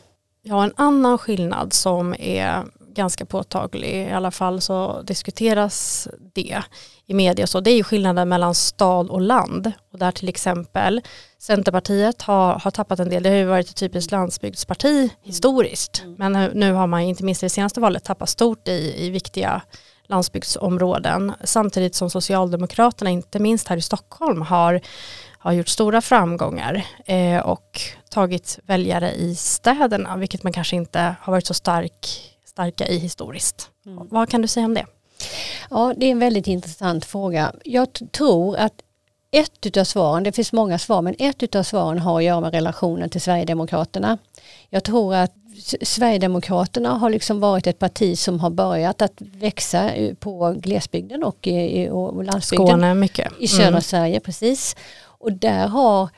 Ja, 0.43 0.65
en 0.65 0.73
annan 0.77 1.19
skillnad 1.19 1.73
som 1.73 2.15
är 2.19 2.65
ganska 2.95 3.25
påtaglig. 3.25 4.09
I 4.09 4.13
alla 4.13 4.31
fall 4.31 4.61
så 4.61 5.03
diskuteras 5.03 6.09
det 6.35 6.63
i 7.07 7.15
media. 7.15 7.47
Så 7.47 7.61
det 7.61 7.71
är 7.71 7.77
ju 7.77 7.85
skillnaden 7.85 8.29
mellan 8.29 8.55
stad 8.55 9.11
och 9.11 9.21
land. 9.21 9.73
Och 9.93 9.99
där 9.99 10.13
till 10.13 10.29
exempel 10.29 11.01
Centerpartiet 11.39 12.23
har, 12.23 12.55
har 12.59 12.71
tappat 12.71 13.01
en 13.01 13.09
del. 13.09 13.23
Det 13.23 13.29
har 13.29 13.37
ju 13.37 13.45
varit 13.45 13.69
ett 13.69 13.77
typiskt 13.77 14.13
landsbygdsparti 14.13 15.11
historiskt. 15.23 16.03
Mm. 16.03 16.15
Men 16.19 16.33
nu, 16.33 16.51
nu 16.55 16.73
har 16.73 16.87
man 16.87 17.01
inte 17.01 17.25
minst 17.25 17.43
i 17.43 17.47
det 17.47 17.51
senaste 17.51 17.81
valet 17.81 18.05
tappat 18.05 18.29
stort 18.29 18.69
i, 18.69 18.95
i 18.97 19.11
viktiga 19.11 19.63
landsbygdsområden. 20.11 21.33
Samtidigt 21.45 21.95
som 21.95 22.11
Socialdemokraterna, 22.11 23.11
inte 23.11 23.39
minst 23.39 23.69
här 23.69 23.77
i 23.77 23.83
Stockholm, 23.83 24.43
har, 24.43 24.81
har 25.39 25.53
gjort 25.53 25.69
stora 25.69 26.01
framgångar 26.01 26.87
eh, 27.07 27.39
och 27.39 27.81
tagit 28.11 28.59
väljare 28.63 29.13
i 29.13 29.35
städerna, 29.35 30.17
vilket 30.17 30.43
man 30.43 30.53
kanske 30.53 30.77
inte 30.77 31.15
har 31.21 31.33
varit 31.33 31.47
så 31.47 31.55
stark 31.55 32.31
starka 32.45 32.87
i 32.87 32.99
historiskt. 32.99 33.71
Mm. 33.87 34.09
Vad 34.11 34.29
kan 34.29 34.43
du 34.43 34.49
säga 34.49 34.67
om 34.67 34.75
det? 34.75 34.87
Ja, 35.71 35.95
det 35.97 36.07
är 36.07 36.11
en 36.11 36.19
väldigt 36.19 36.47
intressant 36.47 37.05
fråga. 37.05 37.53
Jag 37.65 37.89
tror 38.13 38.57
att 38.57 38.75
ett 39.31 39.67
utav 39.67 39.85
svaren, 39.85 40.23
det 40.23 40.33
finns 40.33 40.53
många 40.53 40.79
svar, 40.79 41.03
men 41.03 41.15
ett 41.19 41.43
utav 41.43 41.63
svaren 41.63 41.99
har 41.99 42.19
att 42.19 42.25
göra 42.25 42.41
med 42.41 42.55
relationen 42.55 43.11
till 43.11 43.21
Sverigedemokraterna. 43.21 44.19
Jag 44.71 44.85
tror 44.85 45.15
att 45.15 45.33
Sverigedemokraterna 45.83 46.89
har 46.89 47.11
liksom 47.11 47.41
varit 47.41 47.67
ett 47.67 47.79
parti 47.79 48.19
som 48.19 48.41
har 48.41 48.51
börjat 48.51 49.03
att 49.03 49.15
växa 49.19 49.91
på 50.19 50.55
glesbygden 50.59 51.25
och, 51.25 51.47
i, 51.47 51.89
och 51.89 52.25
landsbygden. 52.25 52.67
Skåne 52.67 52.95
mycket. 52.95 53.33
I 53.39 53.49
södra 53.49 53.69
mm. 53.69 53.81
Sverige, 53.81 54.21
precis. 54.21 54.77
Och 55.03 55.33
där 55.33 55.69
har, 55.69 56.09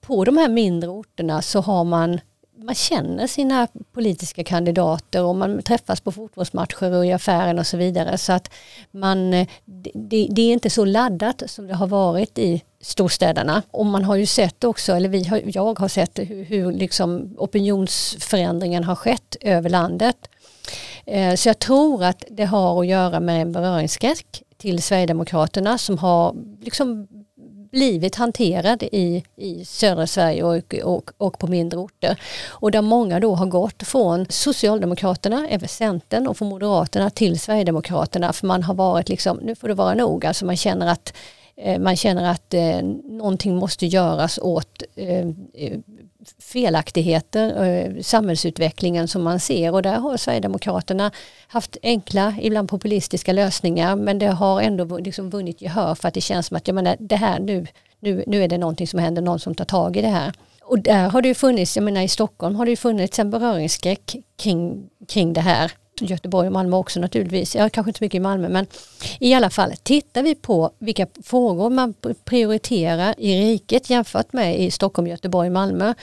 på 0.00 0.24
de 0.24 0.36
här 0.36 0.48
mindre 0.48 0.90
orterna 0.90 1.42
så 1.42 1.60
har 1.60 1.84
man 1.84 2.20
man 2.62 2.74
känner 2.74 3.26
sina 3.26 3.68
politiska 3.92 4.44
kandidater 4.44 5.24
och 5.24 5.36
man 5.36 5.62
träffas 5.62 6.00
på 6.00 6.12
fotbollsmatcher 6.12 6.92
och 6.92 7.06
i 7.06 7.12
affären 7.12 7.58
och 7.58 7.66
så 7.66 7.76
vidare. 7.76 8.18
Så 8.18 8.32
att 8.32 8.50
man, 8.90 9.30
det, 9.64 10.26
det, 10.30 10.42
är 10.42 10.52
inte 10.52 10.70
så 10.70 10.84
laddat 10.84 11.42
som 11.46 11.66
det 11.66 11.74
har 11.74 11.86
varit 11.86 12.38
i 12.38 12.62
storstäderna. 12.80 13.62
Och 13.70 13.86
man 13.86 14.04
har 14.04 14.16
ju 14.16 14.26
sett 14.26 14.64
också, 14.64 14.92
eller 14.92 15.08
vi 15.08 15.24
har, 15.24 15.42
jag 15.44 15.78
har 15.78 15.88
sett 15.88 16.18
hur, 16.18 16.44
hur 16.44 16.72
liksom 16.72 17.34
opinionsförändringen 17.38 18.84
har 18.84 18.94
skett 18.94 19.36
över 19.40 19.70
landet. 19.70 20.16
Eh, 21.06 21.34
så 21.34 21.48
jag 21.48 21.58
tror 21.58 22.04
att 22.04 22.24
det 22.30 22.44
har 22.44 22.80
att 22.80 22.86
göra 22.86 23.20
med 23.20 23.42
en 23.42 23.52
beröringsskräck 23.52 24.42
till 24.56 24.82
Sverigedemokraterna 24.82 25.78
som 25.78 25.98
har 25.98 26.34
liksom 26.60 27.06
blivit 27.70 28.14
hanterad 28.14 28.82
i, 28.82 29.24
i 29.36 29.64
södra 29.64 30.06
Sverige 30.06 30.42
och, 30.42 30.74
och, 30.84 31.10
och, 31.18 31.38
på 31.38 31.46
mindre 31.46 31.78
orter. 31.78 32.20
Och 32.48 32.70
där 32.70 32.82
många 32.82 33.20
då 33.20 33.34
har 33.34 33.46
gått 33.46 33.82
från 33.82 34.26
Socialdemokraterna, 34.28 35.48
även 35.48 35.68
Centern 35.68 36.26
och 36.26 36.36
från 36.36 36.48
Moderaterna 36.48 37.10
till 37.10 37.40
Sverigedemokraterna 37.40 38.32
för 38.32 38.46
man 38.46 38.62
har 38.62 38.74
varit 38.74 39.08
liksom, 39.08 39.36
nu 39.42 39.54
får 39.54 39.68
det 39.68 39.74
vara 39.74 39.94
nog, 39.94 40.26
alltså 40.26 40.46
man 40.46 40.56
känner 40.56 40.86
att 40.86 41.14
eh, 41.56 41.78
man 41.78 41.96
känner 41.96 42.30
att 42.30 42.54
eh, 42.54 42.82
någonting 43.04 43.56
måste 43.56 43.86
göras 43.86 44.38
åt 44.42 44.82
eh, 44.94 45.26
felaktigheter, 46.38 47.64
eh, 47.64 48.02
samhällsutvecklingen 48.02 49.08
som 49.08 49.22
man 49.22 49.40
ser 49.40 49.72
och 49.72 49.82
där 49.82 49.98
har 49.98 50.16
Sverigedemokraterna 50.16 51.10
haft 51.48 51.76
enkla, 51.82 52.34
ibland 52.40 52.68
populistiska 52.68 53.32
lösningar 53.32 53.96
men 53.96 54.18
det 54.18 54.26
har 54.26 54.60
ändå 54.60 54.98
liksom 54.98 55.30
vunnit 55.30 55.62
gehör 55.62 55.94
för 55.94 56.08
att 56.08 56.14
det 56.14 56.20
känns 56.20 56.46
som 56.46 56.56
att 56.56 56.68
jag 56.68 56.74
menar, 56.74 56.96
det 57.00 57.16
här 57.16 57.40
nu, 57.40 57.66
nu, 58.00 58.24
nu 58.26 58.44
är 58.44 58.48
det 58.48 58.58
någonting 58.58 58.86
som 58.86 58.98
händer, 58.98 59.22
någon 59.22 59.40
som 59.40 59.54
tar 59.54 59.64
tag 59.64 59.96
i 59.96 60.02
det 60.02 60.08
här. 60.08 60.32
Och 60.62 60.78
där 60.78 61.08
har 61.08 61.22
det 61.22 61.28
ju 61.28 61.34
funnits, 61.34 61.76
jag 61.76 61.84
menar 61.84 62.02
i 62.02 62.08
Stockholm 62.08 62.56
har 62.56 62.64
det 62.64 62.70
ju 62.70 62.76
funnits 62.76 63.18
en 63.18 63.30
beröringsskräck 63.30 64.16
kring, 64.36 64.88
kring 65.08 65.32
det 65.32 65.40
här. 65.40 65.72
Göteborg 66.06 66.46
och 66.46 66.52
Malmö 66.52 66.76
också 66.76 67.00
naturligtvis, 67.00 67.54
ja, 67.54 67.68
kanske 67.68 67.90
inte 67.90 67.98
så 67.98 68.04
mycket 68.04 68.18
i 68.18 68.20
Malmö 68.20 68.48
men 68.48 68.66
i 69.20 69.34
alla 69.34 69.50
fall 69.50 69.72
tittar 69.82 70.22
vi 70.22 70.34
på 70.34 70.70
vilka 70.78 71.06
frågor 71.24 71.70
man 71.70 71.94
prioriterar 72.24 73.14
i 73.18 73.40
riket 73.40 73.90
jämfört 73.90 74.32
med 74.32 74.60
i 74.60 74.70
Stockholm, 74.70 75.08
Göteborg, 75.08 75.50
Malmö 75.50 75.94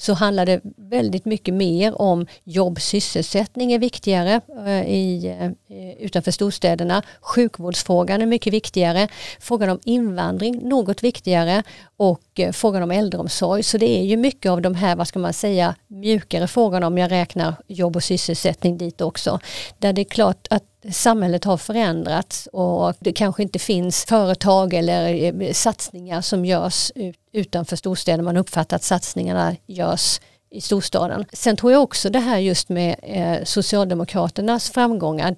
så 0.00 0.14
handlar 0.14 0.46
det 0.46 0.60
väldigt 0.76 1.24
mycket 1.24 1.54
mer 1.54 2.02
om 2.02 2.26
jobb, 2.44 2.80
sysselsättning 2.80 3.72
är 3.72 3.78
viktigare 3.78 4.40
eh, 4.66 4.90
i, 4.90 5.26
eh, 5.26 5.78
eh, 5.78 5.94
utanför 5.98 6.30
storstäderna. 6.30 7.02
Sjukvårdsfrågan 7.20 8.22
är 8.22 8.26
mycket 8.26 8.52
viktigare. 8.52 9.08
Frågan 9.40 9.70
om 9.70 9.80
invandring 9.84 10.68
något 10.68 11.02
viktigare 11.02 11.62
och 12.00 12.40
eh, 12.40 12.52
frågan 12.52 12.82
om 12.82 12.90
äldreomsorg. 12.90 13.62
Så 13.62 13.78
det 13.78 13.98
är 13.98 14.04
ju 14.04 14.16
mycket 14.16 14.50
av 14.50 14.62
de 14.62 14.74
här, 14.74 14.96
vad 14.96 15.08
ska 15.08 15.18
man 15.18 15.32
säga, 15.32 15.74
mjukare 15.88 16.48
frågorna 16.48 16.86
om 16.86 16.98
jag 16.98 17.10
räknar 17.10 17.54
jobb 17.66 17.96
och 17.96 18.02
sysselsättning 18.02 18.78
dit 18.78 19.00
också. 19.00 19.40
Där 19.78 19.92
det 19.92 20.02
är 20.02 20.04
klart 20.04 20.46
att 20.50 20.64
samhället 20.92 21.44
har 21.44 21.56
förändrats 21.56 22.48
och 22.52 22.94
det 23.00 23.12
kanske 23.12 23.42
inte 23.42 23.58
finns 23.58 24.04
företag 24.04 24.74
eller 24.74 25.24
eh, 25.42 25.52
satsningar 25.52 26.20
som 26.20 26.44
görs 26.44 26.92
utanför 27.32 27.76
storstäder. 27.76 28.22
Man 28.22 28.36
uppfattar 28.36 28.76
att 28.76 28.84
satsningarna 28.84 29.56
görs 29.66 30.20
i 30.50 30.60
storstaden. 30.60 31.24
Sen 31.32 31.56
tror 31.56 31.72
jag 31.72 31.82
också 31.82 32.10
det 32.10 32.18
här 32.18 32.38
just 32.38 32.68
med 32.68 32.96
eh, 33.02 33.44
Socialdemokraternas 33.44 34.70
framgångar. 34.70 35.36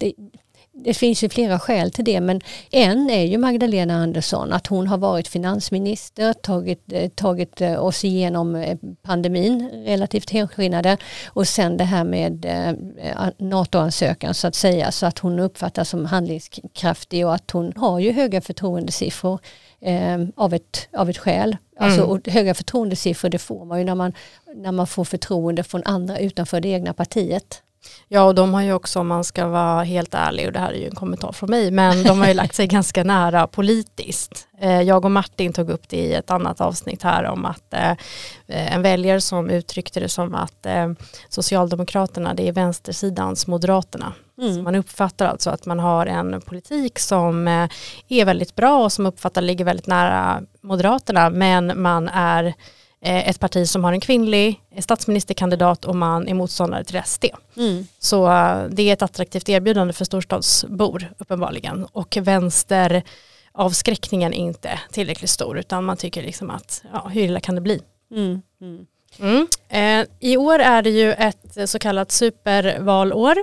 Det, 0.75 0.95
finns 0.95 1.25
ju 1.25 1.29
flera 1.29 1.59
skäl 1.59 1.91
till 1.91 2.05
det 2.05 2.21
men 2.21 2.41
en 2.71 3.11
är 3.11 3.25
ju 3.25 3.38
Magdalena 3.38 3.95
Andersson 3.95 4.52
att 4.52 4.67
hon 4.67 4.87
har 4.87 4.99
varit 4.99 5.29
finansminister, 5.29 6.33
tagit, 6.33 6.93
eh, 6.93 7.09
tagit 7.09 7.61
eh, 7.61 7.85
oss 7.85 8.05
igenom 8.05 8.57
eh, 8.57 8.79
pandemin 9.02 9.71
relativt 9.87 10.31
helskinnade 10.31 10.97
och 11.26 11.49
sen 11.49 11.76
det 11.76 11.85
här 11.85 12.05
med 12.05 12.47
NATO-ansökan 13.38 14.35
så 14.35 14.47
att 14.47 14.55
säga 14.55 14.93
så 14.93 15.07
att 15.07 15.19
hon 15.19 15.38
uppfattas 15.38 15.88
som 15.88 16.07
handlingskraftig 16.07 17.26
och 17.26 17.35
att 17.35 17.50
hon 17.50 17.73
har 17.76 17.99
ju 17.99 18.12
höga 18.12 18.41
förtroendesiffror 18.41 19.41
eh, 19.81 20.19
av, 20.37 20.55
ett, 20.55 20.88
av 20.93 21.11
ett 21.11 21.19
skäl. 21.19 21.57
Alltså, 21.79 22.05
mm. 22.05 22.23
höga 22.26 22.55
förtroendesiffror 22.55 23.29
det 23.29 23.38
får 23.38 23.64
man 23.64 23.79
ju 23.79 23.85
när 23.85 23.95
man, 23.95 24.12
när 24.55 24.73
man 24.73 24.87
får 24.87 25.05
förtroende 25.05 25.62
från 25.62 25.83
andra 25.85 26.19
utanför 26.19 26.61
det 26.61 26.69
egna 26.69 26.93
partiet. 26.93 27.62
Ja, 28.09 28.23
och 28.23 28.35
de 28.35 28.55
har 28.55 28.62
ju 28.62 28.73
också, 28.73 29.01
om 29.01 29.07
man 29.07 29.25
ska 29.25 29.47
vara 29.47 29.83
helt 29.83 30.15
ärlig, 30.15 30.47
och 30.47 30.53
det 30.53 30.59
här 30.59 30.73
är 30.73 30.79
ju 30.79 30.87
en 30.87 30.95
kommentar 30.95 31.33
från 31.33 31.51
mig, 31.51 31.71
men 31.71 32.03
de 32.03 32.21
har 32.21 32.29
ju 32.29 32.35
lagt 32.35 32.55
sig 32.55 32.67
ganska 32.69 33.05
nära 33.05 33.47
politiskt. 33.47 34.49
Eh, 34.61 34.81
jag 34.83 35.05
och 35.05 35.11
Martin 35.11 35.53
tog 35.53 35.71
upp 35.71 35.89
det 35.89 35.97
i 35.97 36.15
ett 36.15 36.31
annat 36.31 36.61
avsnitt 36.61 37.03
här 37.03 37.25
om 37.25 37.45
att 37.45 37.75
eh, 37.75 37.97
en 38.47 38.83
väljare 38.83 39.21
som 39.21 39.51
uttryckte 39.51 40.01
det 40.01 40.09
som 40.09 40.35
att 40.35 40.67
eh, 40.67 40.93
Socialdemokraterna, 41.29 42.35
det 42.35 42.49
är 42.49 42.53
vänstersidans 42.53 43.47
Moderaterna. 43.47 44.12
Mm. 44.39 44.65
Man 44.65 44.75
uppfattar 44.75 45.27
alltså 45.27 45.51
att 45.51 45.67
man 45.67 45.79
har 45.79 46.07
en 46.07 46.41
politik 46.41 46.99
som 46.99 47.49
är 48.09 48.25
väldigt 48.25 48.55
bra 48.55 48.85
och 48.85 48.93
som 48.93 49.07
uppfattar 49.07 49.43
ligger 49.43 49.65
väldigt 49.65 49.87
nära 49.87 50.43
Moderaterna, 50.61 51.31
men 51.31 51.83
man 51.83 52.09
är 52.09 52.45
Eh, 52.45 52.55
ett 53.04 53.40
parti 53.40 53.68
som 53.68 53.85
har 53.85 53.92
en 53.92 54.00
kvinnlig 54.00 54.61
statsministerkandidat 54.78 55.85
och 55.85 55.97
man 55.97 56.28
är 56.28 56.35
motståndare 56.35 56.85
till 56.85 57.02
SD. 57.04 57.25
Mm. 57.56 57.87
Så 57.99 58.26
eh, 58.26 58.64
det 58.71 58.82
är 58.82 58.92
ett 58.92 59.02
attraktivt 59.02 59.49
erbjudande 59.49 59.92
för 59.92 60.04
storstadsbor 60.04 61.12
uppenbarligen 61.18 61.85
och 61.92 62.18
vänster 62.21 63.02
avskräckningen 63.52 64.32
är 64.32 64.38
inte 64.38 64.80
tillräckligt 64.90 65.30
stor 65.30 65.59
utan 65.59 65.85
man 65.85 65.97
tycker 65.97 66.23
liksom 66.23 66.50
att 66.50 66.85
ja, 66.92 67.09
hur 67.09 67.23
illa 67.23 67.40
kan 67.40 67.54
det 67.54 67.61
bli? 67.61 67.80
Mm. 68.11 68.42
Mm. 68.61 68.87
mm. 69.18 69.47
Eh, 69.68 70.09
I 70.21 70.37
år 70.37 70.59
är 70.59 70.82
det 70.82 70.90
ju 70.90 71.12
ett 71.12 71.71
så 71.71 71.78
kallat 71.78 72.12
supervalår 72.12 73.37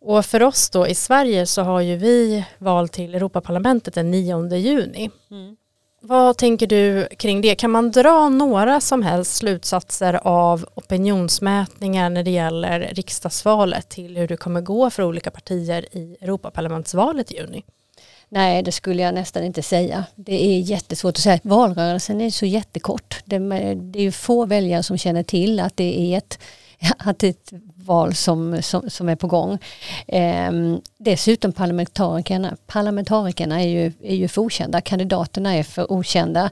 och 0.00 0.26
för 0.26 0.42
oss 0.42 0.70
då 0.70 0.86
i 0.86 0.94
Sverige 0.94 1.46
så 1.46 1.62
har 1.62 1.80
ju 1.80 1.96
vi 1.96 2.44
val 2.58 2.88
till 2.88 3.14
Europaparlamentet 3.14 3.94
den 3.94 4.10
9 4.10 4.56
juni. 4.56 5.10
Vad 6.08 6.36
tänker 6.36 6.66
du 6.66 7.08
kring 7.18 7.40
det? 7.40 7.54
Kan 7.54 7.70
man 7.70 7.90
dra 7.90 8.28
några 8.28 8.80
som 8.80 9.02
helst 9.02 9.36
slutsatser 9.36 10.20
av 10.22 10.66
opinionsmätningar 10.74 12.10
när 12.10 12.22
det 12.22 12.30
gäller 12.30 12.80
riksdagsvalet 12.92 13.88
till 13.88 14.16
hur 14.16 14.28
det 14.28 14.36
kommer 14.36 14.60
gå 14.60 14.90
för 14.90 15.02
olika 15.02 15.30
partier 15.30 15.96
i 15.96 16.16
Europaparlamentsvalet 16.20 17.32
i 17.32 17.36
juni? 17.36 17.64
Nej, 18.28 18.62
det 18.62 18.72
skulle 18.72 19.02
jag 19.02 19.14
nästan 19.14 19.44
inte 19.44 19.62
säga. 19.62 20.04
Det 20.14 20.44
är 20.44 20.60
jättesvårt 20.60 21.16
att 21.16 21.22
säga. 21.22 21.40
Valrörelsen 21.42 22.20
är 22.20 22.30
så 22.30 22.46
jättekort. 22.46 23.22
Det, 23.24 23.36
är 23.36 24.10
få 24.10 24.46
väljare 24.46 24.82
som 24.82 24.98
känner 24.98 25.22
till 25.22 25.60
att 25.60 25.76
det 25.76 26.00
är 26.00 26.18
ett 26.18 26.38
att 26.98 27.18
det 27.18 27.26
är 27.26 27.30
ett 27.30 27.52
val 27.74 28.14
som, 28.14 28.62
som, 28.62 28.90
som 28.90 29.08
är 29.08 29.16
på 29.16 29.26
gång. 29.26 29.58
Eh, 30.06 30.52
dessutom 30.98 31.52
parlamentarikerna, 31.52 32.56
parlamentarikerna 32.66 33.62
är 33.62 33.68
ju, 33.68 33.92
är 34.02 34.14
ju 34.14 34.28
för 34.28 34.42
okända, 34.42 34.80
kandidaterna 34.80 35.54
är 35.54 35.62
för 35.62 35.92
okända. 35.92 36.50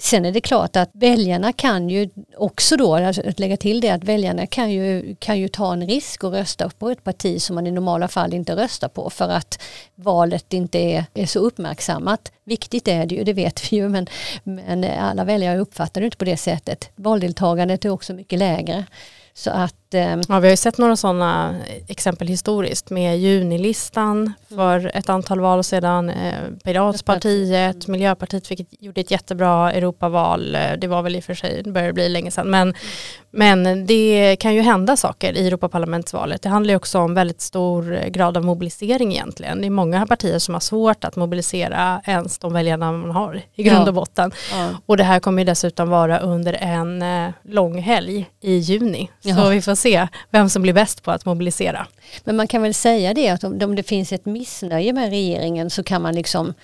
Sen 0.00 0.24
är 0.24 0.32
det 0.32 0.40
klart 0.40 0.76
att 0.76 0.90
väljarna 0.92 1.52
kan 1.52 1.90
ju 1.90 2.08
också 2.36 2.76
då, 2.76 2.94
alltså, 2.94 3.28
att 3.28 3.38
lägga 3.38 3.56
till 3.56 3.80
det, 3.80 3.90
att 3.90 4.04
väljarna 4.04 4.46
kan 4.46 4.70
ju, 4.70 5.16
kan 5.18 5.38
ju 5.38 5.48
ta 5.48 5.72
en 5.72 5.86
risk 5.86 6.24
och 6.24 6.32
rösta 6.32 6.70
på 6.78 6.90
ett 6.90 7.04
parti 7.04 7.42
som 7.42 7.54
man 7.54 7.66
i 7.66 7.70
normala 7.70 8.08
fall 8.08 8.34
inte 8.34 8.56
röstar 8.56 8.88
på 8.88 9.10
för 9.10 9.28
att 9.28 9.62
valet 9.94 10.52
inte 10.52 10.78
är, 10.78 11.04
är 11.14 11.26
så 11.26 11.38
uppmärksammat. 11.38 12.32
Viktigt 12.44 12.88
är 12.88 13.06
det 13.06 13.14
ju, 13.14 13.24
det 13.24 13.32
vet 13.32 13.72
vi 13.72 13.76
ju, 13.76 13.88
men, 13.88 14.06
men 14.44 14.84
alla 14.84 15.24
väljare 15.24 15.58
uppfattar 15.58 16.00
det 16.00 16.04
inte 16.04 16.16
på 16.16 16.24
det 16.24 16.36
sättet. 16.36 16.90
Valdeltagandet 16.96 17.84
är 17.84 17.88
också 17.88 18.14
mycket 18.14 18.38
lägre. 18.38 18.84
Så 19.38 19.50
att, 19.50 19.87
eh, 19.94 20.16
ja, 20.28 20.38
vi 20.40 20.46
har 20.46 20.50
ju 20.50 20.56
sett 20.56 20.78
några 20.78 20.96
sådana 20.96 21.56
exempel 21.88 22.28
historiskt 22.28 22.90
med 22.90 23.18
junilistan 23.18 24.16
mm. 24.16 24.32
för 24.48 24.90
ett 24.94 25.08
antal 25.08 25.40
val 25.40 25.64
sedan. 25.64 26.10
Eh, 26.10 26.34
Piratpartiet, 26.64 27.88
mm. 27.88 27.92
Miljöpartiet 27.92 28.46
fick, 28.46 28.68
gjorde 28.80 29.00
ett 29.00 29.10
jättebra 29.10 29.72
Europaval. 29.72 30.54
Eh, 30.54 30.72
det 30.78 30.86
var 30.86 31.02
väl 31.02 31.16
i 31.16 31.20
och 31.20 31.24
för 31.24 31.34
sig, 31.34 31.62
det 31.62 31.70
började 31.70 31.92
bli 31.92 32.08
länge 32.08 32.30
sedan. 32.30 32.50
Men, 32.50 32.62
mm. 32.68 32.74
men 33.30 33.86
det 33.86 34.36
kan 34.40 34.54
ju 34.54 34.60
hända 34.60 34.96
saker 34.96 35.32
i 35.32 35.46
Europaparlamentsvalet. 35.46 36.42
Det 36.42 36.48
handlar 36.48 36.72
ju 36.72 36.76
också 36.76 36.98
om 36.98 37.14
väldigt 37.14 37.40
stor 37.40 38.08
grad 38.08 38.36
av 38.36 38.44
mobilisering 38.44 39.12
egentligen. 39.12 39.60
Det 39.60 39.66
är 39.66 39.70
många 39.70 40.06
partier 40.06 40.38
som 40.38 40.54
har 40.54 40.60
svårt 40.60 41.04
att 41.04 41.16
mobilisera 41.16 42.02
ens 42.04 42.38
de 42.38 42.52
väljarna 42.52 42.92
man 42.92 43.10
har 43.10 43.42
i 43.54 43.62
grund 43.62 43.88
och 43.88 43.94
botten. 43.94 44.32
Ja. 44.52 44.68
Och 44.86 44.96
det 44.96 45.04
här 45.04 45.20
kommer 45.20 45.42
ju 45.42 45.46
dessutom 45.46 45.88
vara 45.88 46.18
under 46.18 46.52
en 46.52 47.02
eh, 47.02 47.30
lång 47.42 47.78
helg 47.78 48.30
i 48.40 48.54
juni. 48.56 49.10
Så 49.20 49.28
Jaha. 49.28 49.48
vi 49.48 49.62
får 49.62 49.74
se 49.78 50.08
vem 50.30 50.48
som 50.48 50.62
blir 50.62 50.72
bäst 50.72 51.02
på 51.02 51.10
att 51.10 51.24
mobilisera. 51.24 51.86
Men 52.24 52.36
man 52.36 52.48
kan 52.48 52.62
väl 52.62 52.74
säga 52.74 53.14
det 53.14 53.28
att 53.28 53.44
om, 53.44 53.62
om 53.62 53.76
det 53.76 53.82
finns 53.82 54.12
ett 54.12 54.26
missnöje 54.26 54.92
med 54.92 55.10
regeringen 55.10 55.70
så 55.70 55.82
kan 55.82 56.02
man 56.02 56.14
liksom 56.14 56.54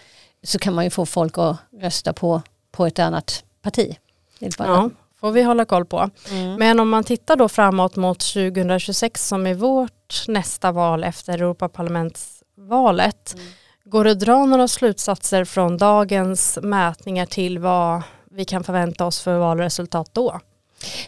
så 0.43 0.59
kan 0.59 0.75
man 0.75 0.85
ju 0.85 0.91
få 0.91 1.07
folk 1.07 1.39
att 1.39 1.57
rösta 1.81 2.13
på, 2.13 2.43
på 2.71 2.87
ett 2.87 2.99
annat 2.99 3.45
parti. 3.63 3.97
Ja, 4.39 4.91
får 5.21 5.31
vi 5.31 5.43
hålla 5.43 5.65
koll 5.65 5.85
på. 5.85 6.11
Mm. 6.31 6.55
Men 6.55 6.81
om 6.81 6.89
man 6.89 7.05
tittar 7.05 7.37
då 7.37 7.49
framåt 7.49 7.97
mot 7.97 8.21
2026 8.21 9.29
som 9.29 9.47
är 9.47 9.55
vårt 9.55 10.25
nästa 10.29 10.73
val 10.73 11.05
efter 11.05 11.33
Europaparlamentsvalet. 11.33 13.35
Mm. 13.35 13.47
Går 13.85 14.05
det 14.05 14.11
att 14.11 14.21
dra 14.21 14.47
några 14.47 14.69
slutsatser 14.69 15.45
från 15.45 15.77
dagens 15.77 16.59
mätningar 16.63 17.27
till 17.27 17.59
vad 17.59 18.03
vi 18.31 18.45
kan 18.45 18.65
förvänta 18.65 19.07
oss 19.07 19.21
för 19.21 19.39
valresultat 19.39 20.11
då? 20.13 20.41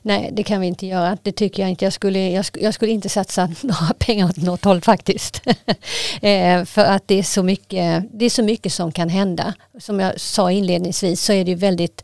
Nej, 0.03 0.31
det 0.33 0.43
kan 0.43 0.61
vi 0.61 0.67
inte 0.67 0.87
göra. 0.87 1.19
Det 1.23 1.33
tycker 1.33 1.63
jag 1.63 1.71
inte. 1.71 1.85
Jag 1.85 1.93
skulle, 1.93 2.31
jag, 2.31 2.45
jag 2.53 2.75
skulle 2.75 2.93
inte 2.93 3.09
satsa 3.09 3.47
några 3.61 3.95
pengar 3.99 4.27
åt 4.27 4.37
något 4.37 4.65
håll 4.65 4.81
faktiskt. 4.81 5.43
eh, 6.23 6.65
för 6.65 6.85
att 6.85 7.09
det 7.09 7.19
är, 7.19 7.23
så 7.23 7.43
mycket, 7.43 8.05
det 8.13 8.25
är 8.25 8.31
så 8.31 8.43
mycket 8.43 8.73
som 8.73 8.93
kan 8.93 9.09
hända. 9.09 9.55
Som 9.79 10.01
jag 10.01 10.21
sa 10.21 10.51
inledningsvis 10.51 11.23
så 11.23 11.33
är 11.33 11.45
det 11.45 11.55
väldigt 11.55 12.03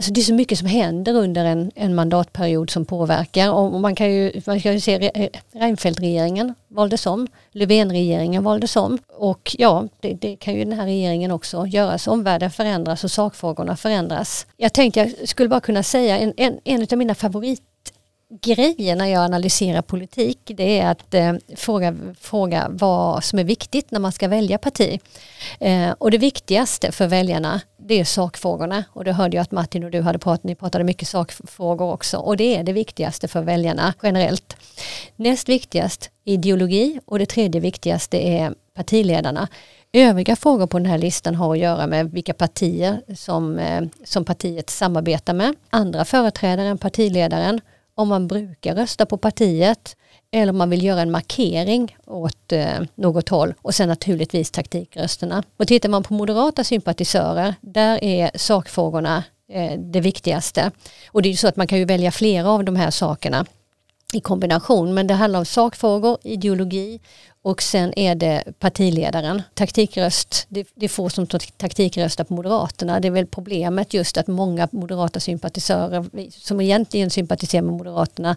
Alltså 0.00 0.12
det 0.12 0.20
är 0.20 0.22
så 0.22 0.34
mycket 0.34 0.58
som 0.58 0.68
händer 0.68 1.14
under 1.14 1.44
en, 1.44 1.70
en 1.74 1.94
mandatperiod 1.94 2.70
som 2.70 2.84
påverkar 2.84 3.50
och 3.50 3.80
man 3.80 3.94
kan 3.94 4.12
ju, 4.12 4.32
man 4.46 4.60
kan 4.60 4.72
ju 4.72 4.80
se 4.80 5.10
eh, 5.14 5.28
Reinfeldt-regeringen 5.52 6.54
valdes 6.68 7.06
om, 7.06 7.26
Löfven-regeringen 7.50 8.44
valdes 8.44 8.76
om 8.76 8.98
och 9.08 9.56
ja, 9.58 9.88
det, 10.00 10.14
det, 10.14 10.36
kan 10.36 10.54
ju 10.54 10.64
den 10.64 10.72
här 10.72 10.84
regeringen 10.84 11.30
också 11.30 11.66
göra. 11.66 11.98
Så 11.98 12.10
omvärlden 12.10 12.50
förändras 12.50 13.04
och 13.04 13.10
sakfrågorna 13.10 13.76
förändras. 13.76 14.46
Jag 14.56 14.72
tänkte 14.72 15.00
jag 15.00 15.28
skulle 15.28 15.48
bara 15.48 15.60
kunna 15.60 15.82
säga 15.82 16.18
en, 16.18 16.34
en, 16.36 16.58
en 16.64 16.86
av 16.92 16.98
mina 16.98 17.14
favoritgrejer 17.14 18.96
när 18.96 19.06
jag 19.06 19.24
analyserar 19.24 19.82
politik 19.82 20.38
det 20.44 20.80
är 20.80 20.90
att 20.90 21.14
eh, 21.14 21.32
fråga, 21.56 21.96
fråga 22.20 22.66
vad 22.70 23.24
som 23.24 23.38
är 23.38 23.44
viktigt 23.44 23.90
när 23.90 24.00
man 24.00 24.12
ska 24.12 24.28
välja 24.28 24.58
parti. 24.58 25.00
Eh, 25.60 25.90
och 25.98 26.10
det 26.10 26.18
viktigaste 26.18 26.92
för 26.92 27.06
väljarna 27.06 27.60
det 27.90 28.00
är 28.00 28.04
sakfrågorna. 28.04 28.84
Och 28.92 29.04
det 29.04 29.12
hörde 29.12 29.36
jag 29.36 29.42
att 29.42 29.50
Martin 29.50 29.84
och 29.84 29.90
du 29.90 30.00
hade 30.00 30.18
pratat, 30.18 30.44
ni 30.44 30.54
pratade 30.54 30.84
mycket 30.84 31.08
sakfrågor 31.08 31.92
också. 31.92 32.18
Och 32.18 32.36
det 32.36 32.56
är 32.56 32.62
det 32.64 32.72
viktigaste 32.72 33.28
för 33.28 33.42
väljarna 33.42 33.94
generellt. 34.02 34.56
Näst 35.16 35.48
viktigast 35.48 36.10
ideologi. 36.24 37.00
Och 37.04 37.18
det 37.18 37.26
tredje 37.26 37.60
viktigaste 37.60 38.28
är 38.28 38.54
partiledarna. 38.74 39.48
Övriga 39.92 40.36
frågor 40.36 40.66
på 40.66 40.78
den 40.78 40.86
här 40.86 40.98
listan 40.98 41.34
har 41.34 41.52
att 41.52 41.58
göra 41.58 41.86
med 41.86 42.10
vilka 42.10 42.34
partier 42.34 43.02
som, 43.16 43.58
eh, 43.58 43.82
som 44.04 44.24
partiet 44.24 44.70
samarbetar 44.70 45.34
med, 45.34 45.54
andra 45.70 46.04
företrädare 46.04 46.68
än 46.68 46.78
partiledaren 46.78 47.60
om 48.00 48.08
man 48.08 48.28
brukar 48.28 48.74
rösta 48.74 49.06
på 49.06 49.16
partiet 49.16 49.96
eller 50.32 50.52
om 50.52 50.58
man 50.58 50.70
vill 50.70 50.84
göra 50.84 51.00
en 51.00 51.10
markering 51.10 51.96
åt 52.06 52.52
eh, 52.52 52.80
något 52.94 53.28
håll 53.28 53.54
och 53.62 53.74
sen 53.74 53.88
naturligtvis 53.88 54.50
taktikrösterna. 54.50 55.42
Och 55.56 55.66
tittar 55.66 55.88
man 55.88 56.02
på 56.02 56.14
moderata 56.14 56.64
sympatisörer, 56.64 57.54
där 57.60 58.04
är 58.04 58.30
sakfrågorna 58.34 59.24
eh, 59.52 59.78
det 59.78 60.00
viktigaste. 60.00 60.70
Och 61.10 61.22
det 61.22 61.28
är 61.28 61.30
ju 61.30 61.36
så 61.36 61.48
att 61.48 61.56
man 61.56 61.66
kan 61.66 61.78
ju 61.78 61.84
välja 61.84 62.10
flera 62.10 62.50
av 62.50 62.64
de 62.64 62.76
här 62.76 62.90
sakerna 62.90 63.46
i 64.14 64.20
kombination, 64.20 64.94
men 64.94 65.06
det 65.06 65.14
handlar 65.14 65.38
om 65.38 65.44
sakfrågor, 65.44 66.18
ideologi 66.22 67.00
och 67.42 67.62
sen 67.62 67.98
är 67.98 68.14
det 68.14 68.44
partiledaren. 68.58 69.42
Taktikröst, 69.54 70.46
det, 70.48 70.68
det 70.74 70.86
är 70.86 70.88
få 70.88 71.10
som 71.10 71.26
taktikröstar 71.56 72.24
på 72.24 72.34
Moderaterna. 72.34 73.00
Det 73.00 73.08
är 73.08 73.12
väl 73.12 73.26
problemet 73.26 73.94
just 73.94 74.16
att 74.16 74.26
många 74.26 74.68
moderata 74.72 75.20
sympatisörer 75.20 76.30
som 76.30 76.60
egentligen 76.60 77.10
sympatiserar 77.10 77.62
med 77.62 77.74
Moderaterna 77.74 78.36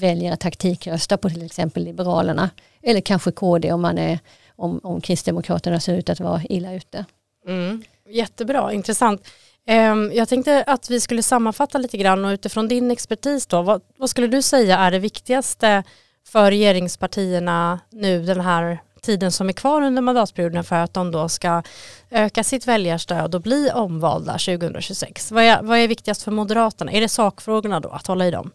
väljer 0.00 0.32
att 0.32 0.40
taktikrösta 0.40 1.16
på 1.16 1.30
till 1.30 1.46
exempel 1.46 1.84
Liberalerna. 1.84 2.50
Eller 2.82 3.00
kanske 3.00 3.32
KD 3.32 3.72
om, 3.72 3.80
man 3.80 3.98
är, 3.98 4.18
om, 4.56 4.80
om 4.82 5.00
Kristdemokraterna 5.00 5.80
ser 5.80 5.94
ut 5.94 6.10
att 6.10 6.20
vara 6.20 6.42
illa 6.48 6.72
ute. 6.72 7.04
Mm. 7.46 7.82
Jättebra, 8.08 8.72
intressant. 8.72 9.28
Ehm, 9.70 10.12
jag 10.14 10.28
tänkte 10.28 10.64
att 10.66 10.90
vi 10.90 11.00
skulle 11.00 11.22
sammanfatta 11.22 11.78
lite 11.78 11.96
grann 11.96 12.24
och 12.24 12.30
utifrån 12.30 12.68
din 12.68 12.90
expertis 12.90 13.46
då, 13.46 13.62
vad, 13.62 13.82
vad 13.96 14.10
skulle 14.10 14.26
du 14.26 14.42
säga 14.42 14.78
är 14.78 14.90
det 14.90 14.98
viktigaste 14.98 15.82
för 16.28 16.50
regeringspartierna 16.50 17.80
nu 17.90 18.22
den 18.22 18.40
här 18.40 18.78
tiden 19.00 19.32
som 19.32 19.48
är 19.48 19.52
kvar 19.52 19.82
under 19.82 20.02
mandatperioden 20.02 20.64
för 20.64 20.76
att 20.76 20.94
de 20.94 21.10
då 21.10 21.28
ska 21.28 21.62
öka 22.10 22.44
sitt 22.44 22.66
väljarstöd 22.66 23.34
och 23.34 23.40
bli 23.40 23.70
omvalda 23.74 24.32
2026. 24.32 25.30
Vad 25.32 25.44
är, 25.44 25.62
vad 25.62 25.78
är 25.78 25.88
viktigast 25.88 26.22
för 26.22 26.30
Moderaterna? 26.30 26.92
Är 26.92 27.00
det 27.00 27.08
sakfrågorna 27.08 27.80
då, 27.80 27.88
att 27.88 28.06
hålla 28.06 28.26
i 28.26 28.30
dem? 28.30 28.50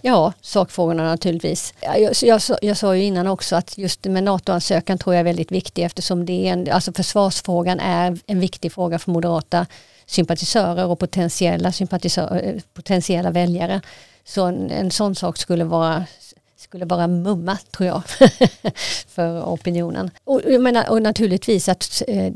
Ja, 0.00 0.32
sakfrågorna 0.40 1.04
naturligtvis. 1.04 1.74
Jag, 1.80 2.12
jag, 2.22 2.40
jag 2.62 2.76
sa 2.76 2.96
ju 2.96 3.04
innan 3.04 3.26
också 3.26 3.56
att 3.56 3.78
just 3.78 4.04
med 4.04 4.24
NATO-ansökan 4.24 4.98
tror 4.98 5.14
jag 5.14 5.20
är 5.20 5.24
väldigt 5.24 5.52
viktig 5.52 5.84
eftersom 5.84 6.26
det 6.26 6.48
är 6.48 6.52
en, 6.52 6.72
alltså 6.72 6.92
försvarsfrågan 6.92 7.80
är 7.80 8.18
en 8.26 8.40
viktig 8.40 8.72
fråga 8.72 8.98
för 8.98 9.10
moderata 9.10 9.66
sympatisörer 10.08 10.86
och 10.86 10.98
potentiella, 10.98 11.72
sympatisörer, 11.72 12.62
potentiella 12.74 13.30
väljare. 13.30 13.80
Så 14.24 14.44
en, 14.44 14.70
en 14.70 14.90
sån 14.90 15.14
sak 15.14 15.36
skulle 15.36 15.64
vara 15.64 16.04
skulle 16.56 16.86
bara 16.86 17.06
mumma 17.06 17.56
tror 17.56 17.86
jag 17.86 18.02
för 19.08 19.42
opinionen. 19.42 20.10
Och, 20.24 20.40
jag 20.46 20.60
menar, 20.60 20.90
och 20.90 21.02
naturligtvis 21.02 21.68
att 21.68 22.02
eh, 22.08 22.32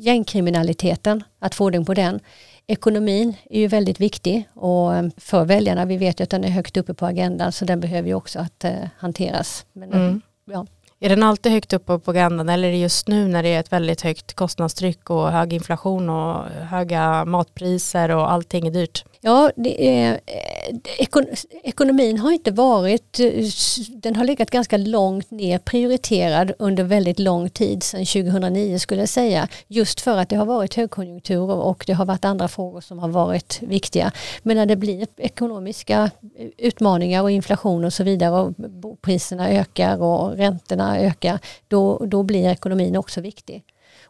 gängkriminaliteten, 0.00 1.24
att 1.38 1.54
få 1.54 1.64
ordning 1.64 1.84
på 1.84 1.94
den. 1.94 2.20
Ekonomin 2.66 3.34
är 3.50 3.60
ju 3.60 3.66
väldigt 3.66 4.00
viktig 4.00 4.48
och 4.54 4.94
eh, 4.94 5.08
för 5.16 5.44
väljarna, 5.44 5.84
vi 5.84 5.96
vet 5.96 6.20
ju 6.20 6.24
att 6.24 6.30
den 6.30 6.44
är 6.44 6.48
högt 6.48 6.76
uppe 6.76 6.94
på 6.94 7.06
agendan 7.06 7.52
så 7.52 7.64
den 7.64 7.80
behöver 7.80 8.08
ju 8.08 8.14
också 8.14 8.38
att 8.38 8.64
eh, 8.64 8.72
hanteras. 8.98 9.66
Men, 9.72 9.92
mm. 9.92 10.20
ja. 10.44 10.66
Är 11.00 11.08
den 11.08 11.22
alltid 11.22 11.52
högt 11.52 11.72
upp 11.72 11.86
på 11.86 11.98
propagandan 11.98 12.48
eller 12.48 12.68
är 12.68 12.72
det 12.72 12.78
just 12.78 13.08
nu 13.08 13.28
när 13.28 13.42
det 13.42 13.48
är 13.48 13.60
ett 13.60 13.72
väldigt 13.72 14.00
högt 14.00 14.34
kostnadstryck 14.34 15.10
och 15.10 15.30
hög 15.30 15.52
inflation 15.52 16.10
och 16.10 16.44
höga 16.44 17.24
matpriser 17.24 18.10
och 18.10 18.32
allting 18.32 18.66
är 18.66 18.70
dyrt? 18.70 19.04
Ja, 19.20 19.50
det 19.56 20.00
är, 20.00 20.12
eh, 20.26 20.76
ekon, 20.98 21.26
ekonomin 21.62 22.18
har 22.18 22.32
inte 22.32 22.50
varit, 22.50 23.20
eh, 23.20 23.44
den 23.88 24.16
har 24.16 24.24
legat 24.24 24.50
ganska 24.50 24.76
långt 24.76 25.30
ner 25.30 25.58
prioriterad 25.58 26.52
under 26.58 26.84
väldigt 26.84 27.18
lång 27.18 27.50
tid, 27.50 27.82
sedan 27.82 28.06
2009 28.06 28.78
skulle 28.78 29.02
jag 29.02 29.08
säga. 29.08 29.48
Just 29.68 30.00
för 30.00 30.16
att 30.16 30.28
det 30.28 30.36
har 30.36 30.46
varit 30.46 30.74
högkonjunkturer 30.74 31.56
och 31.56 31.84
det 31.86 31.92
har 31.92 32.04
varit 32.06 32.24
andra 32.24 32.48
frågor 32.48 32.80
som 32.80 32.98
har 32.98 33.08
varit 33.08 33.62
viktiga. 33.62 34.12
Men 34.42 34.56
när 34.56 34.66
det 34.66 34.76
blir 34.76 35.06
ekonomiska 35.16 36.10
utmaningar 36.56 37.22
och 37.22 37.30
inflation 37.30 37.84
och 37.84 37.92
så 37.92 38.04
vidare 38.04 38.40
och 38.40 38.54
priserna 39.00 39.50
ökar 39.50 40.02
och 40.02 40.36
räntorna 40.36 40.98
ökar, 40.98 41.38
då, 41.68 42.06
då 42.06 42.22
blir 42.22 42.48
ekonomin 42.48 42.96
också 42.96 43.20
viktig. 43.20 43.64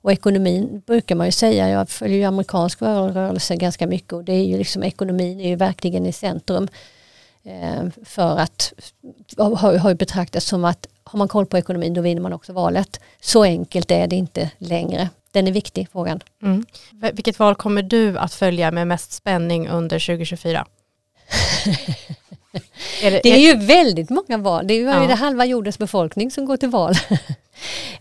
Och 0.08 0.12
ekonomin 0.12 0.82
brukar 0.86 1.14
man 1.14 1.26
ju 1.26 1.32
säga, 1.32 1.68
jag 1.68 1.88
följer 1.88 2.18
ju 2.18 2.24
amerikansk 2.24 2.82
rörelse 2.82 3.56
ganska 3.56 3.86
mycket 3.86 4.12
och 4.12 4.24
det 4.24 4.32
är 4.32 4.44
ju 4.44 4.58
liksom 4.58 4.82
ekonomin 4.82 5.40
är 5.40 5.48
ju 5.48 5.56
verkligen 5.56 6.06
i 6.06 6.12
centrum. 6.12 6.68
Eh, 7.42 8.04
för 8.04 8.38
att 8.38 8.72
har, 9.36 9.88
ju 9.88 9.94
betraktats 9.94 10.46
som 10.46 10.64
att 10.64 10.86
har 11.04 11.18
man 11.18 11.28
koll 11.28 11.46
på 11.46 11.58
ekonomin 11.58 11.94
då 11.94 12.00
vinner 12.00 12.22
man 12.22 12.32
också 12.32 12.52
valet. 12.52 13.00
Så 13.20 13.42
enkelt 13.42 13.90
är 13.90 14.06
det 14.06 14.16
inte 14.16 14.50
längre. 14.58 15.08
Den 15.30 15.48
är 15.48 15.52
viktig 15.52 15.88
frågan. 15.92 16.20
Mm. 16.42 16.64
Vilket 17.12 17.38
val 17.38 17.54
kommer 17.54 17.82
du 17.82 18.18
att 18.18 18.34
följa 18.34 18.70
med 18.70 18.86
mest 18.86 19.12
spänning 19.12 19.68
under 19.68 19.98
2024? 20.06 20.66
är 23.02 23.10
det, 23.10 23.20
det, 23.22 23.32
är 23.32 23.38
ju 23.38 23.54
väldigt 23.54 24.10
många 24.10 24.38
val. 24.38 24.66
Det 24.66 24.74
är 24.74 24.78
ju 24.78 24.84
ja. 24.84 25.14
halva 25.14 25.44
jordens 25.44 25.78
befolkning 25.78 26.30
som 26.30 26.46
går 26.46 26.56
till 26.56 26.68
val. 26.68 26.94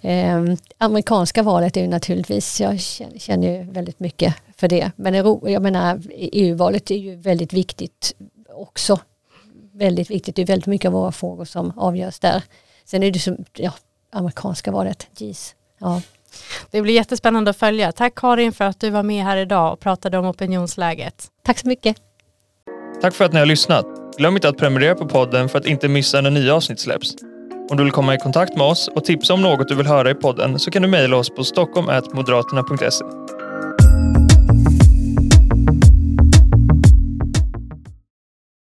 Eh, 0.02 0.44
amerikanska 0.78 1.44
valet 1.44 1.78
är 1.78 1.82
ju 1.82 1.88
naturligtvis, 1.88 2.62
jag 2.62 2.80
känner, 2.80 3.20
känner 3.20 3.58
ju 3.58 3.72
väldigt 3.72 4.00
mycket 4.00 4.36
för 4.58 4.68
det. 4.68 4.92
Men 4.96 5.14
jag 5.44 5.62
menar 5.62 6.02
EU-valet 6.12 6.92
är 6.92 6.96
ju 6.96 7.16
väldigt 7.16 7.54
viktigt 7.54 8.14
också. 8.50 9.00
Väldigt 9.74 10.10
viktigt, 10.10 10.36
det 10.36 10.42
är 10.42 10.46
väldigt 10.46 10.68
mycket 10.68 10.88
av 10.88 10.94
våra 10.94 11.12
frågor 11.12 11.46
som 11.46 11.80
avgörs 11.80 12.20
där. 12.20 12.44
Sen 12.86 13.04
är 13.04 13.12
det 13.12 13.20
som, 13.20 13.38
ja, 13.54 13.74
amerikanska 14.12 14.72
valet, 14.72 15.08
geez. 15.18 15.56
Ja. 15.80 16.02
Det 16.72 16.82
blir 16.82 16.94
jättespännande 16.94 17.50
att 17.50 17.58
följa. 17.58 17.92
Tack 17.92 18.16
Karin 18.16 18.54
för 18.54 18.66
att 18.66 18.80
du 18.80 18.90
var 18.90 19.04
med 19.04 19.24
här 19.24 19.38
idag 19.38 19.74
och 19.74 19.80
pratade 19.80 20.18
om 20.18 20.26
opinionsläget. 20.26 21.28
Tack 21.44 21.60
så 21.60 21.68
mycket. 21.68 21.98
Tack 23.02 23.14
för 23.14 23.26
att 23.26 23.34
ni 23.34 23.40
har 23.40 23.46
lyssnat. 23.46 23.86
Glöm 24.18 24.36
inte 24.36 24.50
att 24.50 24.58
prenumerera 24.58 24.96
på 24.96 25.06
podden 25.06 25.50
för 25.50 25.60
att 25.60 25.66
inte 25.66 25.88
missa 25.88 26.22
när 26.22 26.32
nya 26.32 26.56
avsnitt 26.56 26.80
släpps. 26.80 27.16
Om 27.70 27.78
du 27.78 27.84
vill 27.84 27.92
komma 27.92 28.16
i 28.16 28.18
kontakt 28.18 28.56
med 28.56 28.68
oss 28.68 28.88
och 28.88 29.06
tipsa 29.06 29.34
om 29.34 29.42
något 29.42 29.68
du 29.68 29.76
vill 29.76 29.88
höra 29.88 30.12
i 30.12 30.16
podden 30.16 30.60
så 30.60 30.72
kan 30.72 30.82
du 30.82 30.88
mejla 30.88 31.18
oss 31.18 31.30
på 31.30 31.44
stockholm.moderaterna.se. 31.44 33.06